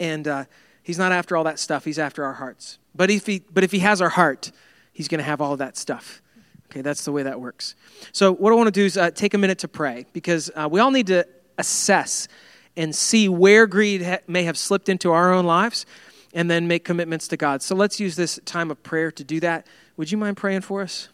[0.00, 0.44] And, uh,
[0.82, 1.84] He's not after all that stuff.
[1.84, 2.78] He's after our hearts.
[2.94, 4.52] But if he, but if he has our heart,
[4.92, 6.22] he's going to have all that stuff.
[6.70, 7.74] Okay, that's the way that works.
[8.12, 10.68] So, what I want to do is uh, take a minute to pray because uh,
[10.70, 11.26] we all need to
[11.58, 12.28] assess
[12.76, 15.84] and see where greed ha- may have slipped into our own lives
[16.32, 17.60] and then make commitments to God.
[17.60, 19.66] So, let's use this time of prayer to do that.
[19.98, 21.08] Would you mind praying for us?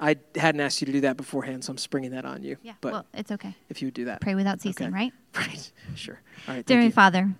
[0.00, 2.56] I hadn't asked you to do that beforehand, so I'm springing that on you.
[2.62, 3.54] Yeah, but well, it's okay.
[3.68, 4.20] If you would do that.
[4.20, 4.94] Pray without ceasing, okay.
[4.94, 5.12] right?
[5.34, 6.20] Right, sure.
[6.46, 6.66] All right.
[6.66, 7.30] Dear Father,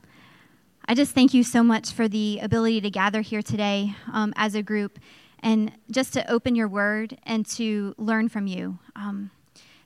[0.87, 4.55] I just thank you so much for the ability to gather here today um, as
[4.55, 4.99] a group
[5.41, 8.79] and just to open your word and to learn from you.
[8.97, 9.31] Um,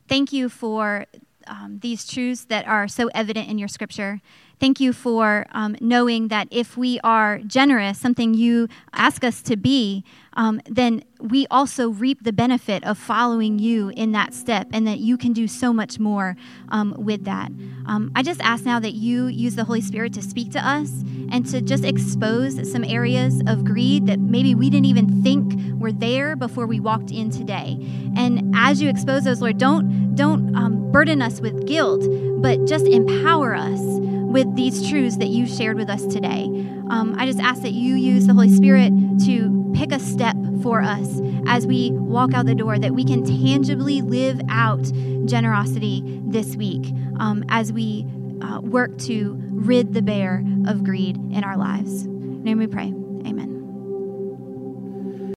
[0.08, 1.06] thank you for
[1.46, 4.20] um, these truths that are so evident in your scripture.
[4.58, 9.56] Thank you for um, knowing that if we are generous, something you ask us to
[9.56, 10.02] be,
[10.32, 14.98] um, then we also reap the benefit of following you in that step, and that
[14.98, 16.36] you can do so much more
[16.70, 17.50] um, with that.
[17.86, 20.90] Um, I just ask now that you use the Holy Spirit to speak to us
[21.30, 25.92] and to just expose some areas of greed that maybe we didn't even think were
[25.92, 27.78] there before we walked in today.
[28.16, 32.02] And as you expose those, Lord, don't don't um, burden us with guilt,
[32.40, 33.80] but just empower us
[34.26, 36.44] with these truths that you shared with us today.
[36.90, 38.92] Um, I just ask that you use the Holy Spirit
[39.24, 43.24] to pick a step for us as we walk out the door, that we can
[43.24, 44.82] tangibly live out
[45.26, 48.06] generosity this week um, as we
[48.42, 52.02] uh, work to rid the bear of greed in our lives.
[52.04, 53.05] In name we pray.